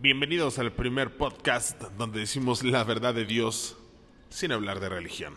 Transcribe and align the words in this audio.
Bienvenidos 0.00 0.60
al 0.60 0.70
primer 0.70 1.16
podcast 1.16 1.82
donde 1.98 2.20
decimos 2.20 2.62
la 2.62 2.84
verdad 2.84 3.14
de 3.14 3.24
Dios 3.24 3.76
sin 4.30 4.52
hablar 4.52 4.78
de 4.78 4.88
religión. 4.88 5.34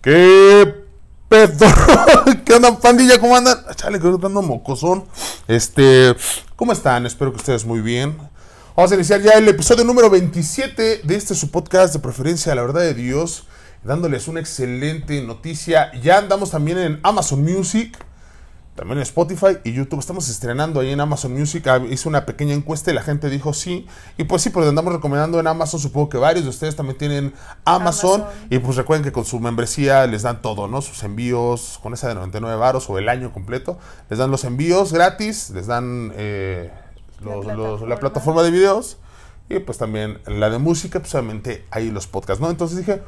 ¿Qué 0.00 0.86
pedo? 1.28 1.66
¿Qué 2.46 2.54
onda, 2.54 2.78
pandilla? 2.78 3.20
¿Cómo 3.20 3.36
andan? 3.36 3.58
Chale, 3.74 4.00
que 4.00 4.08
dando 4.08 4.40
mocosón. 4.40 5.04
Este, 5.46 6.16
¿cómo 6.56 6.72
están? 6.72 7.04
Espero 7.04 7.30
que 7.30 7.36
ustedes 7.36 7.66
muy 7.66 7.82
bien. 7.82 8.16
Vamos 8.74 8.90
a 8.90 8.94
iniciar 8.94 9.20
ya 9.20 9.32
el 9.32 9.46
episodio 9.46 9.84
número 9.84 10.08
27 10.08 11.02
de 11.04 11.14
este 11.14 11.34
su 11.34 11.50
podcast 11.50 11.92
de 11.92 12.00
preferencia, 12.00 12.54
la 12.54 12.62
verdad 12.62 12.80
de 12.80 12.94
Dios, 12.94 13.48
dándoles 13.84 14.28
una 14.28 14.40
excelente 14.40 15.20
noticia. 15.20 15.92
Ya 16.00 16.16
andamos 16.16 16.52
también 16.52 16.78
en 16.78 17.00
Amazon 17.02 17.42
Music. 17.42 17.98
También 18.78 18.98
en 18.98 19.02
Spotify 19.02 19.58
y 19.64 19.72
YouTube. 19.72 19.98
Estamos 19.98 20.28
estrenando 20.28 20.78
ahí 20.78 20.92
en 20.92 21.00
Amazon 21.00 21.32
Music. 21.32 21.66
Ah, 21.66 21.78
Hice 21.90 22.08
una 22.08 22.24
pequeña 22.24 22.54
encuesta 22.54 22.92
y 22.92 22.94
la 22.94 23.02
gente 23.02 23.28
dijo 23.28 23.52
sí. 23.52 23.88
Y 24.16 24.22
pues 24.22 24.40
sí, 24.42 24.50
pues 24.50 24.68
andamos 24.68 24.92
recomendando 24.92 25.40
en 25.40 25.48
Amazon. 25.48 25.80
Supongo 25.80 26.08
que 26.08 26.16
varios 26.16 26.44
de 26.44 26.50
ustedes 26.50 26.76
también 26.76 26.96
tienen 26.96 27.34
Amazon. 27.64 28.20
Amazon. 28.20 28.46
Y 28.50 28.60
pues 28.60 28.76
recuerden 28.76 29.02
que 29.02 29.10
con 29.10 29.24
su 29.24 29.40
membresía 29.40 30.06
les 30.06 30.22
dan 30.22 30.42
todo, 30.42 30.68
¿no? 30.68 30.80
Sus 30.80 31.02
envíos 31.02 31.80
con 31.82 31.92
esa 31.92 32.06
de 32.06 32.14
99 32.14 32.54
varos 32.56 32.88
o 32.88 32.98
el 32.98 33.08
año 33.08 33.32
completo. 33.32 33.80
Les 34.10 34.20
dan 34.20 34.30
los 34.30 34.44
envíos 34.44 34.92
gratis. 34.92 35.50
Les 35.50 35.66
dan 35.66 36.12
eh, 36.14 36.70
La 37.24 37.54
los- 37.54 37.98
plataforma 37.98 38.44
de 38.44 38.52
videos. 38.52 38.98
Y 39.48 39.58
pues 39.58 39.76
también 39.78 40.20
la 40.26 40.50
de 40.50 40.58
música, 40.58 41.00
pues 41.00 41.12
obviamente 41.16 41.66
ahí 41.72 41.90
los 41.90 42.06
podcasts, 42.06 42.40
¿no? 42.40 42.48
Entonces 42.48 42.78
dije, 42.78 43.02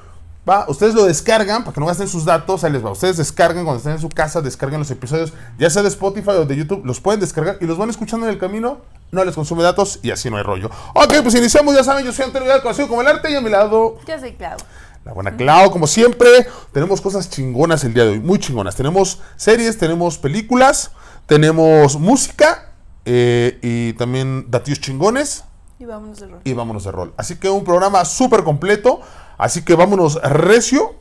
va, 0.48 0.64
ustedes 0.68 0.94
lo 0.94 1.04
descargan 1.04 1.62
para 1.64 1.74
que 1.74 1.80
no 1.80 1.86
gasten 1.86 2.08
sus 2.08 2.24
datos, 2.24 2.64
ahí 2.64 2.72
les 2.72 2.84
va. 2.84 2.90
Ustedes 2.90 3.16
descargan 3.16 3.64
cuando 3.64 3.78
estén 3.78 3.92
en 3.92 4.00
su 4.00 4.08
casa, 4.08 4.40
descargan 4.40 4.80
los 4.80 4.90
episodios, 4.90 5.32
ya 5.58 5.70
sea 5.70 5.82
de 5.82 5.88
Spotify 5.88 6.30
o 6.30 6.44
de 6.44 6.56
YouTube, 6.56 6.84
los 6.84 7.00
pueden 7.00 7.20
descargar 7.20 7.58
y 7.60 7.66
los 7.66 7.78
van 7.78 7.90
escuchando 7.90 8.26
en 8.26 8.32
el 8.32 8.38
camino, 8.38 8.78
no 9.12 9.24
les 9.24 9.34
consume 9.34 9.62
datos 9.62 9.98
y 10.02 10.10
así 10.10 10.30
no 10.30 10.36
hay 10.36 10.42
rollo. 10.42 10.70
Ok, 10.94 11.14
pues 11.22 11.34
iniciamos, 11.34 11.74
ya 11.74 11.84
saben, 11.84 12.04
yo 12.04 12.12
soy 12.12 12.24
Antonio 12.26 12.46
Vidal, 12.46 12.62
conocido 12.62 12.88
como 12.88 13.00
el 13.02 13.08
arte 13.08 13.30
y 13.30 13.34
a 13.36 13.40
mi 13.40 13.50
lado 13.50 13.98
Yo 14.06 14.18
soy 14.18 14.32
Clau. 14.34 14.56
la 15.04 15.12
buena 15.12 15.36
Clau, 15.36 15.70
como 15.70 15.86
siempre, 15.86 16.46
tenemos 16.72 17.00
cosas 17.00 17.28
chingonas 17.30 17.84
el 17.84 17.94
día 17.94 18.04
de 18.04 18.10
hoy, 18.10 18.20
muy 18.20 18.38
chingonas. 18.38 18.76
Tenemos 18.76 19.20
series, 19.36 19.78
tenemos 19.78 20.18
películas, 20.18 20.92
tenemos 21.26 21.98
música 21.98 22.72
eh, 23.04 23.58
y 23.62 23.92
también 23.94 24.46
datillos 24.50 24.80
chingones 24.80 25.44
Y 25.78 25.84
vámonos 25.86 26.20
de 26.20 26.26
rol. 26.28 26.40
y 26.44 26.52
vámonos 26.52 26.84
de 26.84 26.92
rol. 26.92 27.14
Así 27.16 27.36
que 27.36 27.48
un 27.50 27.64
programa 27.64 28.04
súper 28.04 28.44
completo, 28.44 29.00
así 29.40 29.62
que 29.62 29.74
vámonos 29.74 30.20
recio 30.22 30.94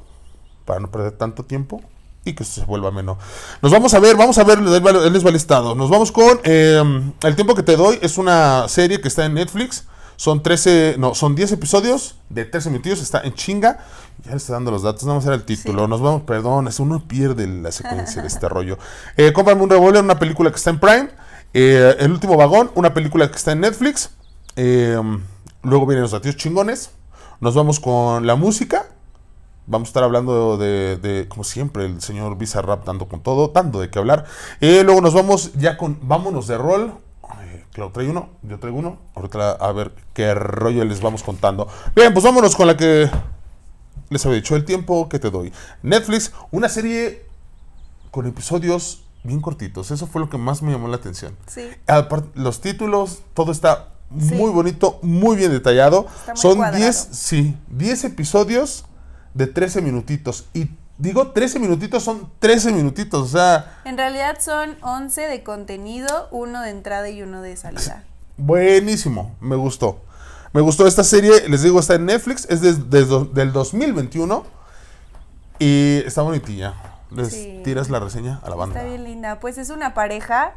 para 0.65 0.79
no 0.79 0.91
perder 0.91 1.13
tanto 1.13 1.43
tiempo 1.43 1.81
y 2.25 2.33
que 2.33 2.43
esto 2.43 2.61
se 2.61 2.65
vuelva 2.65 2.91
menos. 2.91 3.17
Nos 3.61 3.71
vamos 3.71 3.93
a 3.93 3.99
ver, 3.99 4.15
vamos 4.15 4.37
a 4.37 4.43
ver, 4.43 4.59
él 4.59 5.13
les 5.13 5.25
va 5.25 5.29
el 5.29 5.35
estado. 5.35 5.75
Nos 5.75 5.89
vamos 5.89 6.11
con 6.11 6.39
eh, 6.43 7.11
El 7.23 7.35
tiempo 7.35 7.55
que 7.55 7.63
te 7.63 7.75
doy, 7.75 7.97
es 8.01 8.17
una 8.17 8.67
serie 8.67 9.01
que 9.01 9.07
está 9.07 9.25
en 9.25 9.33
Netflix. 9.35 9.85
Son 10.15 10.43
13, 10.43 10.95
no, 10.97 11.15
son 11.15 11.33
10 11.33 11.53
episodios 11.53 12.17
de 12.27 12.43
13 12.43 12.71
minutos, 12.71 12.99
está 13.01 13.21
en 13.21 13.33
chinga. 13.33 13.85
Ya 14.25 14.31
le 14.31 14.37
está 14.37 14.51
dando 14.51 14.69
los 14.69 14.83
datos, 14.83 15.05
vamos 15.05 15.25
a 15.25 15.29
ver 15.29 15.39
el 15.39 15.45
título. 15.45 15.87
Nos 15.87 16.01
vamos, 16.01 16.23
perdón, 16.23 16.67
es 16.67 16.81
uno 16.81 17.07
pierde 17.07 17.47
la 17.47 17.71
secuencia 17.71 18.21
de 18.21 18.27
este 18.27 18.49
rollo. 18.49 18.77
Eh, 19.15 19.31
cómprame 19.31 19.61
un 19.63 19.69
revólver, 19.69 20.03
una 20.03 20.19
película 20.19 20.49
que 20.49 20.57
está 20.57 20.71
en 20.71 20.79
Prime. 20.79 21.09
Eh, 21.53 21.95
el 21.99 22.11
último 22.11 22.35
vagón, 22.35 22.69
una 22.75 22.93
película 22.93 23.31
que 23.31 23.37
está 23.37 23.53
en 23.53 23.61
Netflix. 23.61 24.09
Eh, 24.57 25.01
luego 25.63 25.85
vienen 25.85 26.01
los 26.01 26.11
datos 26.11 26.35
chingones. 26.35 26.91
Nos 27.39 27.55
vamos 27.55 27.79
con 27.79 28.27
la 28.27 28.35
música. 28.35 28.87
Vamos 29.65 29.87
a 29.87 29.91
estar 29.91 30.03
hablando 30.03 30.57
de, 30.57 30.97
de, 30.97 31.27
como 31.29 31.43
siempre, 31.43 31.85
el 31.85 32.01
señor 32.01 32.37
Bizarrap 32.37 32.85
dando 32.85 33.07
con 33.07 33.21
todo, 33.21 33.49
dando 33.49 33.79
de 33.79 33.89
qué 33.89 33.99
hablar. 33.99 34.25
Eh, 34.59 34.83
luego 34.83 34.99
nos 34.99 35.13
vamos 35.13 35.53
ya 35.53 35.77
con 35.77 35.99
Vámonos 36.01 36.47
de 36.47 36.57
rol. 36.57 36.93
Clau 37.71 37.91
trae 37.91 38.09
uno, 38.09 38.29
yo 38.41 38.59
traigo 38.59 38.79
uno. 38.79 38.97
Ahorita 39.15 39.51
a 39.51 39.71
ver 39.71 39.93
qué 40.13 40.33
rollo 40.33 40.83
les 40.83 41.01
vamos 41.01 41.23
contando. 41.23 41.67
Bien, 41.95 42.11
pues 42.13 42.25
vámonos 42.25 42.55
con 42.55 42.67
la 42.67 42.75
que 42.75 43.09
les 44.09 44.25
había 44.25 44.37
dicho, 44.37 44.55
el 44.55 44.65
tiempo 44.65 45.07
que 45.07 45.19
te 45.19 45.29
doy. 45.29 45.53
Netflix, 45.83 46.33
una 46.51 46.67
serie 46.67 47.25
con 48.11 48.25
episodios 48.25 49.03
bien 49.23 49.39
cortitos. 49.39 49.91
Eso 49.91 50.07
fue 50.07 50.19
lo 50.19 50.29
que 50.29 50.37
más 50.37 50.61
me 50.61 50.71
llamó 50.71 50.87
la 50.87 50.97
atención. 50.97 51.37
Sí. 51.47 51.69
Los 52.33 52.59
títulos, 52.59 53.21
todo 53.33 53.51
está 53.51 53.93
Sí. 54.19 54.33
muy 54.35 54.49
bonito, 54.51 54.99
muy 55.03 55.35
bien 55.37 55.51
detallado. 55.51 56.07
Está 56.19 56.33
muy 56.33 56.41
Son 56.41 56.57
cuadrado. 56.57 56.83
10, 56.83 57.07
sí, 57.11 57.55
10 57.69 58.03
episodios 58.05 58.85
de 59.33 59.45
13 59.47 59.81
minutitos. 59.81 60.45
Y 60.53 60.69
digo 60.97 61.27
13 61.31 61.59
minutitos, 61.59 62.03
son 62.03 62.29
13 62.39 62.71
minutitos. 62.71 63.21
O 63.21 63.27
sea, 63.37 63.79
En 63.85 63.97
realidad 63.97 64.37
son 64.39 64.75
11 64.81 65.21
de 65.21 65.43
contenido, 65.43 66.27
uno 66.31 66.61
de 66.61 66.71
entrada 66.71 67.09
y 67.09 67.21
uno 67.21 67.41
de 67.41 67.55
salida. 67.55 68.03
buenísimo, 68.37 69.35
me 69.41 69.55
gustó. 69.55 70.01
Me 70.53 70.61
gustó 70.61 70.87
esta 70.87 71.03
serie, 71.03 71.47
les 71.47 71.61
digo, 71.61 71.79
está 71.79 71.93
en 71.93 72.05
Netflix, 72.07 72.47
es 72.49 72.61
des- 72.61 72.89
des- 72.89 73.07
do- 73.07 73.25
del 73.25 73.53
2021 73.53 74.43
y 75.59 76.01
está 76.05 76.21
bonitilla. 76.23 76.73
Les 77.11 77.31
Sí. 77.33 77.61
tiras 77.63 77.89
la 77.89 77.99
reseña 77.99 78.39
a 78.43 78.49
la 78.49 78.55
banda. 78.55 78.77
Está 78.79 78.89
bien 78.89 79.03
linda. 79.03 79.39
Pues 79.39 79.57
es 79.57 79.69
una 79.69 79.93
pareja 79.93 80.53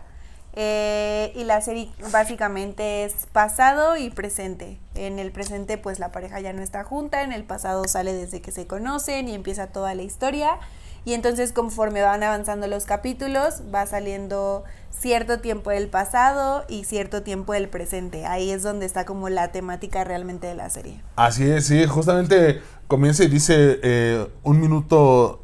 eh, 0.54 1.32
y 1.34 1.44
la 1.44 1.60
serie 1.62 1.90
básicamente 2.10 3.04
es 3.04 3.26
pasado 3.32 3.96
y 3.96 4.10
presente. 4.10 4.78
En 4.94 5.18
el 5.18 5.32
presente 5.32 5.78
pues 5.78 5.98
la 5.98 6.12
pareja 6.12 6.40
ya 6.40 6.52
no 6.52 6.62
está 6.62 6.84
junta, 6.84 7.22
en 7.22 7.32
el 7.32 7.44
pasado 7.44 7.84
sale 7.88 8.12
desde 8.12 8.42
que 8.42 8.52
se 8.52 8.66
conocen 8.66 9.28
y 9.28 9.34
empieza 9.34 9.68
toda 9.68 9.94
la 9.94 10.02
historia. 10.02 10.58
Y 11.04 11.14
entonces 11.14 11.52
conforme 11.52 12.02
van 12.02 12.22
avanzando 12.22 12.66
los 12.68 12.84
capítulos 12.84 13.62
va 13.74 13.86
saliendo 13.86 14.64
cierto 14.90 15.40
tiempo 15.40 15.70
del 15.70 15.88
pasado 15.88 16.64
y 16.68 16.84
cierto 16.84 17.22
tiempo 17.22 17.54
del 17.54 17.68
presente. 17.68 18.26
Ahí 18.26 18.50
es 18.50 18.62
donde 18.62 18.86
está 18.86 19.04
como 19.04 19.28
la 19.28 19.50
temática 19.50 20.04
realmente 20.04 20.46
de 20.46 20.54
la 20.54 20.70
serie. 20.70 21.02
Así 21.16 21.50
es, 21.50 21.66
sí, 21.66 21.86
justamente 21.86 22.60
comienza 22.86 23.24
y 23.24 23.28
dice 23.28 23.80
eh, 23.82 24.28
un 24.44 24.60
minuto 24.60 25.42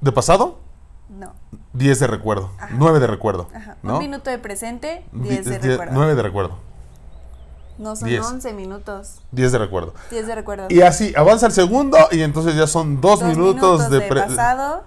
de 0.00 0.12
pasado. 0.12 0.60
10 1.78 2.00
de 2.00 2.06
recuerdo, 2.08 2.50
9 2.72 2.98
de 3.00 3.06
recuerdo. 3.06 3.48
Ajá. 3.54 3.76
¿no? 3.82 3.94
Un 3.94 3.98
minuto 4.00 4.30
de 4.30 4.38
presente, 4.38 5.04
Di- 5.12 5.28
10 5.28 5.44
de 5.44 5.58
recuerdo. 5.58 5.92
9 5.94 6.14
de 6.14 6.22
recuerdo, 6.22 6.58
No 7.78 7.94
son 7.94 8.08
diez. 8.08 8.24
11 8.26 8.52
minutos. 8.54 9.20
10 9.32 9.52
de 9.52 9.58
recuerdo. 9.58 9.94
10 10.10 10.26
de 10.26 10.34
recuerdo. 10.34 10.66
Y 10.68 10.80
así 10.82 11.12
avanza 11.16 11.46
el 11.46 11.52
segundo 11.52 11.96
y 12.10 12.22
entonces 12.22 12.56
ya 12.56 12.66
son 12.66 13.00
2 13.00 13.20
Dos 13.20 13.28
minutos, 13.28 13.88
de, 13.90 14.00
pre- 14.00 14.22
pasado. 14.22 14.82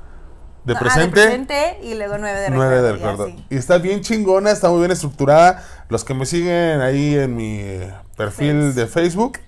de 0.65 0.73
no, 0.73 0.77
ah, 0.77 0.81
presente. 0.81 1.11
presente 1.11 1.79
y 1.83 1.93
luego 1.95 2.17
9 2.17 2.39
de 2.41 2.49
9 2.49 2.81
recuerdo. 2.81 2.83
de 2.83 2.89
y 2.89 2.93
recuerdo. 2.93 3.23
así. 3.33 3.45
Y 3.49 3.55
está 3.55 3.77
bien 3.77 4.01
chingona, 4.01 4.51
está 4.51 4.69
muy 4.69 4.79
bien 4.79 4.91
estructurada. 4.91 5.63
Los 5.87 6.03
que 6.03 6.13
me 6.13 6.25
siguen 6.25 6.81
ahí 6.81 7.15
en 7.15 7.35
mi 7.37 7.59
eh, 7.59 7.93
perfil 8.17 8.61
Face. 8.67 8.79
de 8.81 8.87
Facebook, 8.87 9.39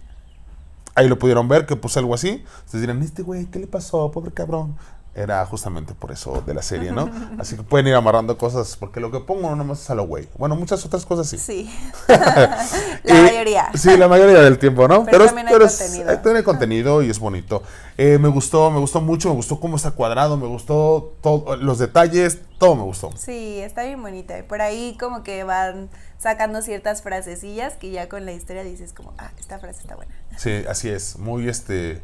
ahí 0.96 1.08
lo 1.10 1.20
pudieron 1.20 1.48
ver, 1.50 1.66
que 1.66 1.76
puse 1.76 2.00
algo 2.00 2.14
así. 2.14 2.44
Ustedes 2.66 2.82
dirán, 2.82 3.02
este 3.02 3.22
güey, 3.24 3.46
¿qué 3.48 3.60
le 3.60 3.68
pasó? 3.68 4.10
Pobre 4.12 4.32
cabrón. 4.32 4.78
Era 5.16 5.46
justamente 5.46 5.94
por 5.94 6.12
eso 6.12 6.42
de 6.44 6.56
la 6.56 6.64
serie, 6.64 6.92
¿no? 6.92 7.08
Así 7.40 7.56
que 7.56 7.62
pueden 7.62 7.86
ir 7.86 7.94
amarrando 7.94 8.36
cosas, 8.36 8.76
porque 8.78 9.00
lo 9.00 9.12
que 9.12 9.20
pongo 9.20 9.48
no 9.52 9.56
nomás 9.56 9.82
es 9.82 9.90
a 9.92 9.96
lo 9.96 10.08
güey. 10.08 10.28
Bueno, 10.40 10.56
muchas 10.56 10.84
otras 10.86 11.06
cosas 11.06 11.30
sí. 11.30 11.38
Sí. 11.38 11.72
la 12.08 12.66
Y- 13.04 13.14
mayoría. 13.14 13.70
Sí, 13.76 13.96
la 13.96 14.08
mayoría 14.08 14.40
del 14.42 14.58
tiempo, 14.58 14.88
¿no? 14.88 15.06
Pero 15.06 15.26
es- 15.26 15.28
también 15.36 15.48
hay 15.50 15.54
contenido. 15.60 16.10
hay- 16.10 16.18
tiene 16.18 16.44
contenido 16.44 17.04
y 17.04 17.10
es 17.12 17.20
bonito. 17.20 17.62
Eh, 17.98 18.18
me 18.18 18.28
gustó, 18.28 18.72
me 18.72 18.80
gustó 18.80 19.02
mucho, 19.02 19.30
me 19.30 19.36
gustó 19.36 19.60
cómo 19.60 19.76
está 19.76 19.92
cuadrado, 19.92 20.36
me 20.36 20.48
gustó 20.48 21.14
todo, 21.22 21.58
los 21.58 21.78
detalles, 21.78 22.40
todo 22.58 22.76
me 22.76 22.82
gustó. 22.84 23.12
Sí, 23.16 23.60
está 23.62 23.84
bien 23.84 24.02
bonita. 24.02 24.40
Y 24.40 24.42
por 24.44 24.62
ahí 24.62 24.98
como 25.00 25.22
que 25.22 25.44
van 25.44 25.90
sacando 26.18 26.64
ciertas 26.64 27.04
frasecillas 27.04 27.76
que 27.76 27.92
ya 27.92 28.10
con 28.10 28.26
la 28.26 28.32
historia 28.32 28.64
dices 28.64 28.94
como, 28.94 29.14
ah, 29.20 29.30
esta 29.40 29.60
frase 29.60 29.82
está 29.82 29.96
buena. 29.96 30.12
Sí, 30.38 30.64
así 30.68 30.90
es. 30.90 31.20
Muy 31.20 31.48
este. 31.50 32.02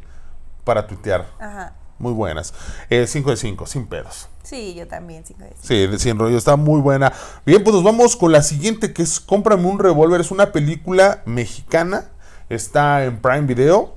Para 0.62 0.86
tuitear. 0.86 1.26
Ajá. 1.40 1.72
Muy 2.00 2.12
buenas. 2.14 2.54
5 2.88 3.30
de 3.30 3.36
5, 3.36 3.66
sin 3.66 3.86
pedos. 3.86 4.28
Sí, 4.42 4.74
yo 4.74 4.88
también, 4.88 5.22
cinco 5.24 5.44
de 5.44 5.50
cinco. 5.50 5.60
Sí, 5.62 5.86
de 5.86 5.98
100 5.98 6.18
rollo. 6.18 6.38
Está 6.38 6.56
muy 6.56 6.80
buena. 6.80 7.12
Bien, 7.44 7.62
pues 7.62 7.74
nos 7.74 7.84
vamos 7.84 8.16
con 8.16 8.32
la 8.32 8.42
siguiente 8.42 8.94
que 8.94 9.02
es 9.02 9.20
Cómprame 9.20 9.66
un 9.66 9.78
revólver. 9.78 10.20
Es 10.22 10.30
una 10.30 10.50
película 10.50 11.22
mexicana. 11.26 12.06
Está 12.48 13.04
en 13.04 13.20
Prime 13.20 13.42
Video. 13.42 13.94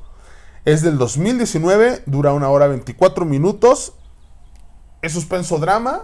Es 0.66 0.82
del 0.82 0.98
2019. 0.98 2.04
Dura 2.06 2.34
una 2.34 2.50
hora 2.50 2.68
24 2.68 3.24
minutos. 3.24 3.94
Es 5.02 5.14
suspenso 5.14 5.58
drama. 5.58 6.02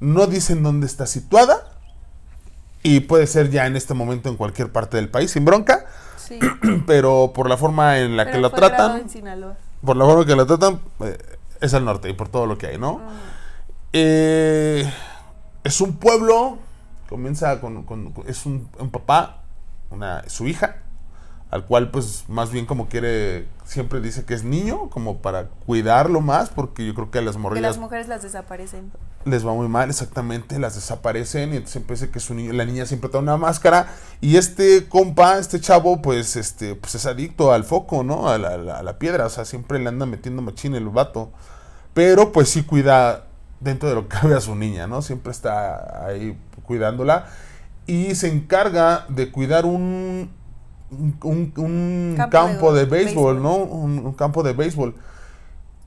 No 0.00 0.26
dicen 0.26 0.62
dónde 0.62 0.86
está 0.86 1.06
situada. 1.06 1.66
Y 2.82 3.00
puede 3.00 3.26
ser 3.26 3.50
ya 3.50 3.66
en 3.66 3.76
este 3.76 3.92
momento 3.92 4.30
en 4.30 4.36
cualquier 4.36 4.72
parte 4.72 4.96
del 4.96 5.10
país, 5.10 5.32
sin 5.32 5.44
bronca. 5.44 5.84
Sí. 6.16 6.38
Pero 6.86 7.32
por 7.34 7.46
la 7.46 7.58
forma 7.58 7.98
en 7.98 8.16
la 8.16 8.24
que 8.24 8.32
Pero 8.32 8.50
grabado 8.50 8.76
tratan. 8.76 9.00
en 9.02 9.10
Sinaloa. 9.10 9.56
Por 9.84 9.96
la 9.96 10.04
forma 10.04 10.24
que 10.26 10.36
la 10.36 10.46
tratan, 10.46 10.80
eh, 11.00 11.18
es 11.60 11.74
al 11.74 11.84
norte 11.84 12.08
y 12.08 12.12
por 12.12 12.28
todo 12.28 12.46
lo 12.46 12.58
que 12.58 12.68
hay, 12.68 12.78
¿no? 12.78 13.00
Eh, 13.92 14.90
es 15.64 15.80
un 15.80 15.94
pueblo, 15.96 16.58
comienza 17.08 17.60
con, 17.60 17.82
con- 17.84 18.12
con- 18.12 18.28
es 18.28 18.46
un, 18.46 18.68
un 18.78 18.90
papá, 18.90 19.42
una, 19.90 20.22
su 20.28 20.46
hija, 20.46 20.76
al 21.50 21.66
cual 21.66 21.90
pues 21.90 22.24
más 22.28 22.50
bien 22.50 22.66
como 22.66 22.88
quiere, 22.88 23.46
siempre 23.70 24.00
dice 24.00 24.24
que 24.24 24.34
es 24.34 24.42
niño, 24.42 24.90
como 24.90 25.18
para 25.18 25.46
cuidarlo 25.64 26.20
más, 26.20 26.50
porque 26.50 26.84
yo 26.84 26.92
creo 26.94 27.10
que 27.12 27.18
a 27.18 27.22
las 27.22 27.36
Que 27.36 27.42
morrillas 27.42 27.62
las 27.62 27.78
mujeres 27.78 28.08
las 28.08 28.22
desaparecen. 28.22 28.90
les 29.24 29.46
va 29.46 29.52
muy 29.52 29.68
mal, 29.68 29.88
exactamente, 29.90 30.58
las 30.58 30.74
desaparecen 30.74 31.52
y 31.52 31.56
entonces 31.56 31.76
empieza 31.76 32.10
que 32.10 32.18
su 32.18 32.34
niño, 32.34 32.52
la 32.52 32.64
niña 32.64 32.84
siempre 32.86 33.10
trae 33.10 33.22
una 33.22 33.36
máscara 33.36 33.86
y 34.20 34.36
este 34.36 34.88
compa, 34.88 35.38
este 35.38 35.60
chavo, 35.60 36.02
pues 36.02 36.34
este, 36.34 36.74
pues 36.74 36.96
es 36.96 37.06
adicto 37.06 37.52
al 37.52 37.62
foco, 37.62 38.02
¿no? 38.02 38.28
A 38.28 38.38
la, 38.38 38.48
a 38.48 38.56
la- 38.56 38.78
a 38.78 38.82
la 38.82 38.98
piedra, 38.98 39.26
o 39.26 39.30
sea, 39.30 39.44
siempre 39.44 39.78
le 39.78 39.88
anda 39.88 40.04
metiendo 40.04 40.42
machín 40.42 40.74
el 40.74 40.88
vato, 40.88 41.30
pero 41.94 42.32
pues 42.32 42.48
sí 42.48 42.64
cuida 42.64 43.26
dentro 43.60 43.88
de 43.88 43.94
lo 43.94 44.08
que 44.08 44.18
cabe 44.20 44.34
a 44.34 44.40
su 44.40 44.56
niña, 44.56 44.88
¿no? 44.88 45.00
Siempre 45.00 45.30
está 45.30 46.06
ahí 46.06 46.36
cuidándola 46.64 47.26
y 47.86 48.14
se 48.16 48.28
encarga 48.28 49.04
de 49.08 49.30
cuidar 49.30 49.64
un 49.64 50.30
un, 50.90 51.16
un- 51.22 51.52
un 51.56 52.14
Campo 52.16 52.30
campo, 52.30 52.72
de 52.72 52.80
de, 52.80 52.86
béisbol, 52.86 53.36
béisbol. 53.36 53.42
¿no? 53.42 53.56
Un, 53.56 53.98
un 54.06 54.12
campo 54.14 54.42
de 54.42 54.52
béisbol. 54.52 54.94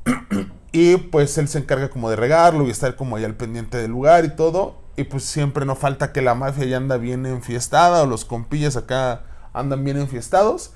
Y 0.76 0.98
pues 0.98 1.38
él 1.38 1.48
se 1.48 1.60
encarga 1.60 1.90
como 1.90 2.10
de 2.10 2.16
regarlo 2.16 2.66
y 2.66 2.72
estar 2.72 2.96
como 2.96 3.16
ahí 3.16 3.24
al 3.24 3.36
pendiente 3.36 3.78
del 3.78 3.92
lugar 3.92 4.26
y 4.26 4.36
todo. 4.36 4.76
Y 4.96 5.04
pues 5.04 5.24
siempre 5.24 5.66
no 5.66 5.76
falta 5.76 6.12
que 6.12 6.22
la 6.24 6.34
mafia 6.34 6.66
ya 6.66 6.78
anda 6.78 6.98
bien 6.98 7.26
enfiestada 7.28 8.02
o 8.02 8.08
los 8.08 8.26
compillas 8.26 8.76
acá 8.76 9.22
andan 9.54 9.84
bien 9.84 9.98
enfiestados. 9.98 10.72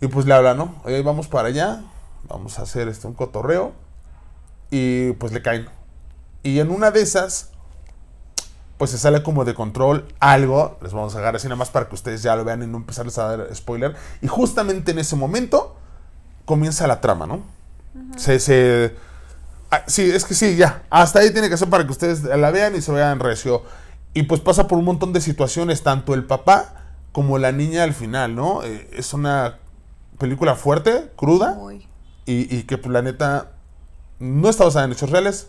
Y 0.00 0.06
pues 0.06 0.24
le 0.24 0.32
habla, 0.32 0.54
¿no? 0.54 0.74
Oye, 0.84 1.02
vamos 1.02 1.28
para 1.28 1.48
allá, 1.48 1.82
vamos 2.28 2.58
a 2.58 2.62
hacer 2.62 2.88
este, 2.88 3.06
un 3.06 3.12
cotorreo. 3.12 3.72
Y 4.70 5.12
pues 5.12 5.32
le 5.32 5.42
caen. 5.42 5.68
Y 6.42 6.60
en 6.60 6.70
una 6.70 6.90
de 6.90 7.02
esas, 7.02 7.49
pues 8.80 8.92
se 8.92 8.96
sale 8.96 9.22
como 9.22 9.44
de 9.44 9.52
control 9.52 10.06
algo. 10.20 10.78
Les 10.80 10.94
vamos 10.94 11.14
a 11.14 11.18
agarrar 11.18 11.36
así 11.36 11.46
nada 11.48 11.56
más 11.56 11.68
para 11.68 11.86
que 11.86 11.94
ustedes 11.94 12.22
ya 12.22 12.34
lo 12.34 12.46
vean 12.46 12.62
y 12.62 12.66
no 12.66 12.78
empezarles 12.78 13.18
a 13.18 13.36
dar 13.36 13.54
spoiler. 13.54 13.94
Y 14.22 14.26
justamente 14.26 14.92
en 14.92 14.98
ese 14.98 15.16
momento 15.16 15.76
comienza 16.46 16.86
la 16.86 17.02
trama, 17.02 17.26
¿no? 17.26 17.42
Se, 18.16 18.40
se... 18.40 18.96
ah, 19.70 19.82
sí, 19.86 20.10
es 20.10 20.24
que 20.24 20.32
sí, 20.32 20.56
ya. 20.56 20.84
Hasta 20.88 21.18
ahí 21.18 21.30
tiene 21.30 21.50
que 21.50 21.58
ser 21.58 21.68
para 21.68 21.84
que 21.84 21.90
ustedes 21.90 22.22
la 22.22 22.50
vean 22.50 22.74
y 22.74 22.80
se 22.80 22.90
vean 22.90 23.20
recio. 23.20 23.64
Y 24.14 24.22
pues 24.22 24.40
pasa 24.40 24.66
por 24.66 24.78
un 24.78 24.86
montón 24.86 25.12
de 25.12 25.20
situaciones, 25.20 25.82
tanto 25.82 26.14
el 26.14 26.24
papá 26.24 26.94
como 27.12 27.36
la 27.36 27.52
niña 27.52 27.82
al 27.82 27.92
final, 27.92 28.34
¿no? 28.34 28.62
Eh, 28.62 28.88
es 28.94 29.12
una 29.12 29.58
película 30.16 30.54
fuerte, 30.54 31.12
cruda, 31.16 31.58
y 32.24 32.62
que 32.62 32.78
pues 32.78 32.90
la 32.90 33.02
neta 33.02 33.50
no 34.20 34.48
está 34.48 34.64
basada 34.64 34.86
en 34.86 34.92
hechos 34.92 35.10
reales. 35.10 35.48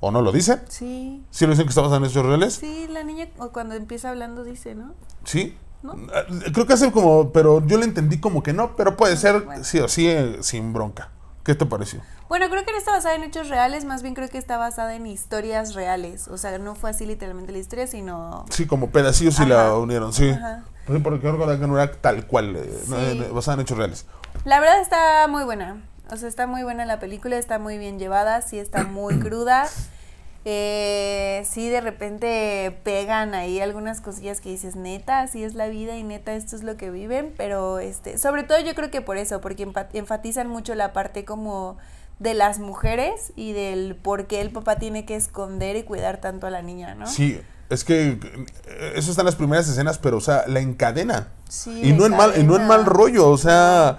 ¿O 0.00 0.10
no 0.10 0.22
lo 0.22 0.32
dice? 0.32 0.60
Sí. 0.68 1.22
¿Sí 1.30 1.44
lo 1.44 1.50
dicen 1.52 1.66
que 1.66 1.70
está 1.70 1.82
basada 1.82 1.98
en 1.98 2.04
hechos 2.06 2.24
reales? 2.24 2.54
Sí, 2.54 2.86
la 2.88 3.04
niña 3.04 3.28
o 3.38 3.50
cuando 3.50 3.74
empieza 3.74 4.10
hablando 4.10 4.44
dice, 4.44 4.74
¿no? 4.74 4.94
Sí. 5.24 5.56
¿No? 5.82 5.92
Ah, 6.14 6.22
Creo 6.52 6.66
que 6.66 6.72
hace 6.74 6.90
como, 6.92 7.30
pero 7.32 7.64
yo 7.66 7.78
le 7.78 7.84
entendí 7.84 8.18
como 8.18 8.42
que 8.42 8.52
no, 8.52 8.76
pero 8.76 8.96
puede 8.96 9.16
ser 9.16 9.40
bueno. 9.42 9.64
sí 9.64 9.78
o 9.78 9.88
sí 9.88 10.08
eh, 10.08 10.38
sin 10.40 10.72
bronca. 10.72 11.10
¿Qué 11.44 11.54
te 11.54 11.64
pareció? 11.66 12.00
Bueno, 12.28 12.48
creo 12.50 12.64
que 12.64 12.70
no 12.72 12.78
está 12.78 12.92
basada 12.92 13.14
en 13.14 13.24
hechos 13.24 13.48
reales, 13.48 13.84
más 13.84 14.02
bien 14.02 14.14
creo 14.14 14.28
que 14.28 14.38
está 14.38 14.56
basada 14.58 14.94
en 14.94 15.06
historias 15.06 15.74
reales. 15.74 16.28
O 16.28 16.36
sea, 16.38 16.56
no 16.58 16.74
fue 16.74 16.90
así 16.90 17.06
literalmente 17.06 17.50
la 17.52 17.58
historia, 17.58 17.86
sino... 17.86 18.44
Sí, 18.50 18.66
como 18.66 18.90
pedacillos 18.90 19.40
y 19.40 19.46
la 19.46 19.74
unieron, 19.74 20.12
sí. 20.12 20.28
Ajá. 20.28 20.64
Pues 20.86 20.98
sí, 20.98 21.02
porque 21.02 21.24
yo 21.26 21.38
que 21.58 21.66
no 21.66 21.80
era 21.80 21.90
tal 21.92 22.26
cual, 22.26 22.56
eh, 22.56 22.78
Sí. 22.86 22.92
eh, 22.94 23.30
basada 23.32 23.56
en 23.56 23.60
hechos 23.62 23.78
reales. 23.78 24.06
La 24.44 24.60
verdad 24.60 24.80
está 24.80 25.26
muy 25.28 25.44
buena. 25.44 25.82
O 26.12 26.16
sea, 26.16 26.28
está 26.28 26.46
muy 26.46 26.62
buena 26.62 26.86
la 26.86 26.98
película, 26.98 27.38
está 27.38 27.58
muy 27.58 27.78
bien 27.78 27.98
llevada, 27.98 28.42
sí 28.42 28.58
está 28.58 28.84
muy 28.84 29.18
cruda. 29.20 29.68
Eh, 30.46 31.46
sí, 31.48 31.68
de 31.68 31.82
repente 31.82 32.80
pegan 32.82 33.34
ahí 33.34 33.60
algunas 33.60 34.00
cosillas 34.00 34.40
que 34.40 34.48
dices, 34.48 34.74
neta, 34.74 35.20
así 35.20 35.44
es 35.44 35.54
la 35.54 35.68
vida 35.68 35.96
y 35.96 36.02
neta, 36.02 36.34
esto 36.34 36.56
es 36.56 36.62
lo 36.62 36.76
que 36.76 36.90
viven. 36.90 37.34
Pero, 37.36 37.78
este, 37.78 38.16
sobre 38.18 38.42
todo 38.42 38.58
yo 38.60 38.74
creo 38.74 38.90
que 38.90 39.02
por 39.02 39.18
eso, 39.18 39.40
porque 39.40 39.70
enfatizan 39.92 40.48
mucho 40.48 40.74
la 40.74 40.92
parte 40.92 41.24
como 41.24 41.76
de 42.18 42.34
las 42.34 42.58
mujeres 42.58 43.32
y 43.34 43.52
del 43.52 43.96
por 43.96 44.26
qué 44.26 44.40
el 44.40 44.50
papá 44.50 44.76
tiene 44.76 45.04
que 45.06 45.16
esconder 45.16 45.76
y 45.76 45.82
cuidar 45.82 46.20
tanto 46.20 46.46
a 46.46 46.50
la 46.50 46.62
niña, 46.62 46.94
¿no? 46.94 47.06
Sí, 47.06 47.40
es 47.70 47.84
que 47.84 48.18
eh, 48.66 48.92
eso 48.96 49.10
está 49.10 49.22
en 49.22 49.26
las 49.26 49.36
primeras 49.36 49.68
escenas, 49.68 49.98
pero, 49.98 50.18
o 50.18 50.20
sea, 50.20 50.44
la 50.46 50.60
encadena. 50.60 51.28
Sí, 51.48 51.80
y, 51.82 51.92
no 51.92 52.06
en 52.06 52.16
mal, 52.16 52.32
y 52.36 52.42
no 52.42 52.56
en 52.56 52.66
mal 52.66 52.84
rollo, 52.84 53.28
o 53.28 53.38
sea, 53.38 53.98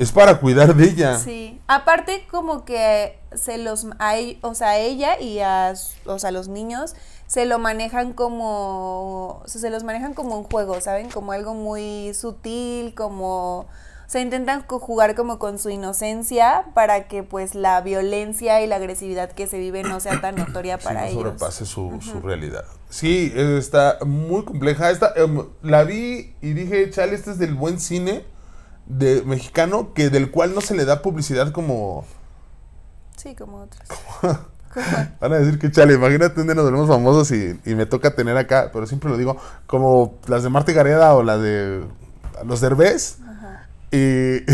es 0.00 0.12
para 0.12 0.40
cuidar 0.40 0.74
de 0.74 0.84
ella. 0.84 1.18
Sí, 1.18 1.60
aparte 1.66 2.26
como 2.30 2.64
que 2.64 3.18
se 3.34 3.58
los, 3.58 3.86
a 3.98 4.18
e- 4.18 4.38
o 4.42 4.54
sea, 4.54 4.70
a 4.70 4.78
ella 4.78 5.20
y 5.20 5.40
a, 5.40 5.74
o 6.06 6.18
sea, 6.18 6.30
los 6.30 6.48
niños 6.48 6.94
se 7.26 7.44
lo 7.44 7.58
manejan 7.58 8.12
como, 8.12 9.42
o 9.44 9.46
sea, 9.46 9.60
se 9.60 9.70
los 9.70 9.84
manejan 9.84 10.14
como 10.14 10.36
un 10.38 10.44
juego, 10.44 10.80
¿saben? 10.80 11.10
Como 11.10 11.32
algo 11.32 11.54
muy 11.54 12.12
sutil, 12.14 12.94
como, 12.94 13.58
o 13.60 13.66
sea, 14.08 14.20
intentan 14.20 14.62
jugar 14.66 15.14
como 15.14 15.38
con 15.38 15.58
su 15.58 15.70
inocencia 15.70 16.64
para 16.74 17.06
que 17.06 17.22
pues 17.22 17.54
la 17.54 17.80
violencia 17.82 18.60
y 18.62 18.66
la 18.66 18.76
agresividad 18.76 19.30
que 19.30 19.46
se 19.46 19.58
vive 19.58 19.82
no 19.84 20.00
sea 20.00 20.20
tan 20.20 20.34
notoria 20.36 20.78
Sí, 20.78 20.84
para 20.84 21.02
no 21.02 21.06
ellos. 21.06 21.22
sobrepase 21.22 21.66
su, 21.66 22.00
su 22.00 22.20
realidad. 22.20 22.64
Sí, 22.88 23.32
eh, 23.36 23.56
está 23.58 23.98
muy 24.04 24.44
compleja. 24.44 24.90
Esta, 24.90 25.12
em, 25.14 25.46
la 25.62 25.84
vi 25.84 26.34
y 26.40 26.54
dije, 26.54 26.90
chale, 26.90 27.14
este 27.14 27.30
es 27.32 27.38
del 27.38 27.54
buen 27.54 27.78
cine 27.78 28.24
de 28.86 29.22
mexicano 29.22 29.92
que 29.94 30.10
del 30.10 30.30
cual 30.30 30.54
no 30.54 30.60
se 30.60 30.74
le 30.74 30.84
da 30.84 31.02
publicidad 31.02 31.52
como... 31.52 32.04
Sí, 33.16 33.34
como 33.34 33.62
otros. 33.62 33.88
Van 35.20 35.32
a 35.32 35.38
decir 35.38 35.58
que 35.58 35.70
chale, 35.70 35.94
imagínate 35.94 36.42
día 36.42 36.54
nos 36.54 36.64
volvemos 36.64 36.88
famosos 36.88 37.30
y, 37.32 37.58
y 37.64 37.74
me 37.74 37.86
toca 37.86 38.14
tener 38.14 38.36
acá, 38.36 38.70
pero 38.72 38.86
siempre 38.86 39.10
lo 39.10 39.16
digo, 39.16 39.36
como 39.66 40.14
las 40.26 40.42
de 40.42 40.48
Marta 40.48 40.72
Gareda 40.72 41.14
o 41.14 41.22
la 41.22 41.38
de 41.38 41.84
los 42.44 42.60
Derbez. 42.60 43.18
Ajá. 43.20 43.68
Y, 43.90 44.44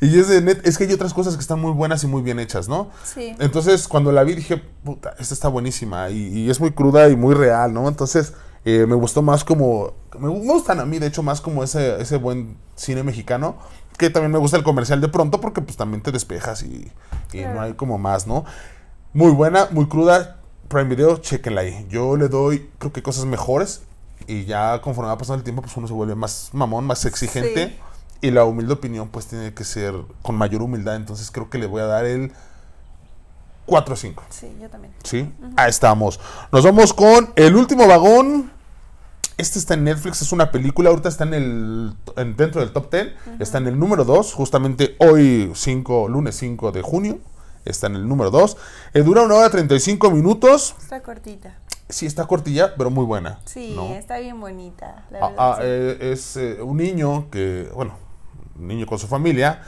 y 0.00 0.18
es 0.18 0.28
de 0.28 0.42
net, 0.42 0.60
es 0.66 0.76
que 0.76 0.84
hay 0.84 0.92
otras 0.92 1.14
cosas 1.14 1.36
que 1.36 1.40
están 1.40 1.58
muy 1.58 1.72
buenas 1.72 2.04
y 2.04 2.06
muy 2.06 2.20
bien 2.20 2.38
hechas, 2.38 2.68
¿no? 2.68 2.90
Sí. 3.02 3.34
Entonces, 3.38 3.88
cuando 3.88 4.12
la 4.12 4.24
vi, 4.24 4.34
dije, 4.34 4.62
puta, 4.84 5.14
esta 5.18 5.32
está 5.32 5.48
buenísima 5.48 6.10
y, 6.10 6.40
y 6.40 6.50
es 6.50 6.60
muy 6.60 6.72
cruda 6.72 7.08
y 7.08 7.16
muy 7.16 7.34
real, 7.34 7.72
¿no? 7.72 7.88
Entonces, 7.88 8.34
eh, 8.64 8.86
me 8.86 8.94
gustó 8.94 9.22
más 9.22 9.44
como. 9.44 9.92
Me, 10.18 10.28
gu- 10.28 10.40
me 10.44 10.52
gustan 10.52 10.80
a 10.80 10.84
mí, 10.84 10.98
de 10.98 11.06
hecho, 11.08 11.22
más 11.22 11.40
como 11.40 11.62
ese, 11.64 12.00
ese 12.00 12.16
buen 12.16 12.56
cine 12.76 13.02
mexicano. 13.02 13.56
Que 13.98 14.10
también 14.10 14.32
me 14.32 14.38
gusta 14.38 14.56
el 14.56 14.64
comercial 14.64 15.00
de 15.00 15.08
pronto 15.08 15.40
porque, 15.40 15.60
pues, 15.60 15.76
también 15.76 16.02
te 16.02 16.10
despejas 16.10 16.62
y, 16.64 16.90
y 17.32 17.40
no 17.42 17.60
hay 17.60 17.74
como 17.74 17.96
más, 17.98 18.26
¿no? 18.26 18.44
Muy 19.12 19.30
buena, 19.30 19.68
muy 19.70 19.86
cruda. 19.86 20.38
Prime 20.68 20.84
Video, 20.88 21.18
chequenla 21.18 21.60
ahí. 21.60 21.86
Yo 21.90 22.16
le 22.16 22.28
doy, 22.28 22.70
creo 22.78 22.92
que 22.92 23.02
cosas 23.02 23.24
mejores. 23.26 23.82
Y 24.26 24.46
ya 24.46 24.80
conforme 24.80 25.10
va 25.10 25.18
pasando 25.18 25.38
el 25.38 25.44
tiempo, 25.44 25.62
pues 25.62 25.76
uno 25.76 25.86
se 25.86 25.92
vuelve 25.92 26.14
más 26.14 26.48
mamón, 26.54 26.86
más 26.86 27.04
exigente. 27.04 27.68
Sí. 27.68 27.78
Y 28.22 28.30
la 28.30 28.44
humilde 28.46 28.72
opinión, 28.72 29.08
pues 29.10 29.26
tiene 29.26 29.52
que 29.52 29.62
ser 29.64 29.94
con 30.22 30.34
mayor 30.36 30.62
humildad. 30.62 30.96
Entonces 30.96 31.30
creo 31.30 31.50
que 31.50 31.58
le 31.58 31.66
voy 31.66 31.82
a 31.82 31.86
dar 31.86 32.06
el 32.06 32.32
4 33.66 33.94
o 33.94 33.96
5. 33.96 34.22
Sí, 34.30 34.56
yo 34.60 34.68
también. 34.68 34.92
¿Sí? 35.02 35.30
Ahí 35.56 35.70
estamos. 35.70 36.20
Nos 36.52 36.64
vamos 36.64 36.92
con 36.92 37.32
el 37.36 37.54
último 37.54 37.86
vagón. 37.86 38.50
Este 39.36 39.58
está 39.58 39.74
en 39.74 39.84
Netflix, 39.84 40.22
es 40.22 40.30
una 40.32 40.50
película. 40.52 40.90
Ahorita 40.90 41.08
está 41.08 41.24
en 41.24 41.34
el 41.34 41.92
en- 42.16 42.36
dentro 42.36 42.60
del 42.60 42.72
top 42.72 42.90
10. 42.92 43.08
Está 43.40 43.58
en 43.58 43.66
el 43.66 43.78
número 43.78 44.04
2, 44.04 44.32
justamente 44.32 44.96
hoy, 45.00 45.50
5, 45.54 46.08
lunes 46.08 46.36
5 46.36 46.70
de 46.70 46.82
junio. 46.82 47.18
Está 47.64 47.86
en 47.88 47.96
el 47.96 48.06
número 48.08 48.30
2. 48.30 48.56
dura 49.04 49.22
una 49.22 49.34
hora 49.34 49.50
35 49.50 50.10
minutos. 50.10 50.74
Está 50.80 51.02
cortita. 51.02 51.54
Sí, 51.88 52.06
está 52.06 52.26
cortilla, 52.26 52.74
pero 52.76 52.90
muy 52.90 53.04
buena. 53.04 53.40
Sí, 53.44 53.72
¿no? 53.74 53.92
está 53.94 54.18
bien 54.18 54.40
bonita. 54.40 55.04
La 55.10 55.18
Ah, 55.18 55.28
verdad, 55.28 55.34
ah, 55.38 55.54
sí. 55.56 55.62
eh, 55.64 56.12
es 56.12 56.36
eh, 56.36 56.62
un 56.62 56.76
niño 56.76 57.28
que, 57.30 57.68
bueno, 57.74 57.94
un 58.58 58.68
niño 58.68 58.86
con 58.86 58.98
su 58.98 59.06
familia. 59.06 59.62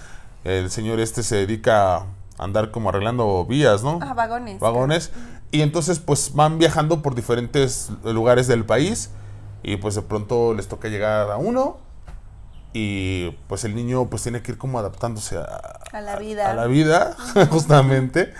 El 0.44 0.70
señor 0.70 1.00
este 1.00 1.22
se 1.22 1.36
dedica 1.36 1.96
a 1.96 2.06
andar 2.38 2.70
como 2.70 2.88
arreglando 2.90 3.44
vías, 3.46 3.82
¿no? 3.82 3.98
Ah, 4.02 4.14
vagones. 4.14 4.60
Vagones. 4.60 5.10
Y 5.50 5.62
entonces 5.62 5.98
pues 5.98 6.32
van 6.34 6.58
viajando 6.58 7.02
por 7.02 7.14
diferentes 7.14 7.90
lugares 8.04 8.46
del 8.46 8.64
país 8.64 9.10
y 9.66 9.76
pues 9.78 9.96
de 9.96 10.02
pronto 10.02 10.54
les 10.54 10.68
toca 10.68 10.86
llegar 10.88 11.28
a 11.30 11.36
uno 11.36 11.78
y 12.72 13.30
pues 13.48 13.64
el 13.64 13.74
niño 13.74 14.06
pues 14.10 14.22
tiene 14.22 14.42
que 14.42 14.52
ir 14.52 14.58
como 14.58 14.78
adaptándose 14.78 15.38
a, 15.38 15.44
A 15.92 16.00
la 16.00 16.16
vida. 16.16 16.50
a 16.50 16.54
la 16.54 16.66
vida, 16.66 17.16
justamente, 17.50 18.32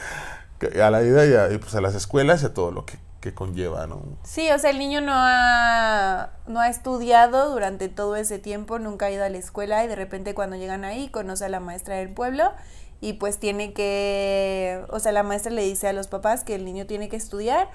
a 0.82 0.90
la 0.90 1.00
vida 1.00 1.26
y, 1.26 1.32
a- 1.34 1.52
y, 1.52 1.58
pues 1.58 1.74
a 1.74 1.80
las 1.80 1.94
escuelas 1.94 2.42
y 2.42 2.46
a 2.46 2.54
todo 2.54 2.70
lo 2.70 2.84
que, 2.86 2.98
que 3.20 3.34
conlleva, 3.34 3.86
¿no? 3.86 4.02
Sí, 4.24 4.50
o 4.50 4.58
sea, 4.58 4.70
el 4.70 4.78
niño 4.78 5.00
no 5.00 5.12
ha, 5.14 6.30
no 6.46 6.60
ha 6.60 6.68
estudiado 6.68 7.50
durante 7.50 7.88
todo 7.88 8.14
ese 8.16 8.38
tiempo, 8.38 8.78
nunca 8.78 9.06
ha 9.06 9.10
ido 9.10 9.24
a 9.24 9.28
la 9.28 9.38
escuela 9.38 9.84
y 9.84 9.88
de 9.88 9.96
repente 9.96 10.34
cuando 10.34 10.56
llegan 10.56 10.84
ahí 10.84 11.08
conoce 11.08 11.44
a 11.46 11.48
la 11.48 11.60
maestra 11.60 11.96
del 11.96 12.10
pueblo 12.10 12.52
y 13.00 13.14
pues 13.14 13.38
tiene 13.38 13.72
que, 13.72 14.82
o 14.90 14.98
sea, 15.00 15.12
la 15.12 15.22
maestra 15.22 15.50
le 15.52 15.62
dice 15.62 15.88
a 15.88 15.92
los 15.92 16.08
papás 16.08 16.44
que 16.44 16.54
el 16.54 16.64
niño 16.64 16.86
tiene 16.86 17.08
que 17.08 17.16
estudiar. 17.16 17.68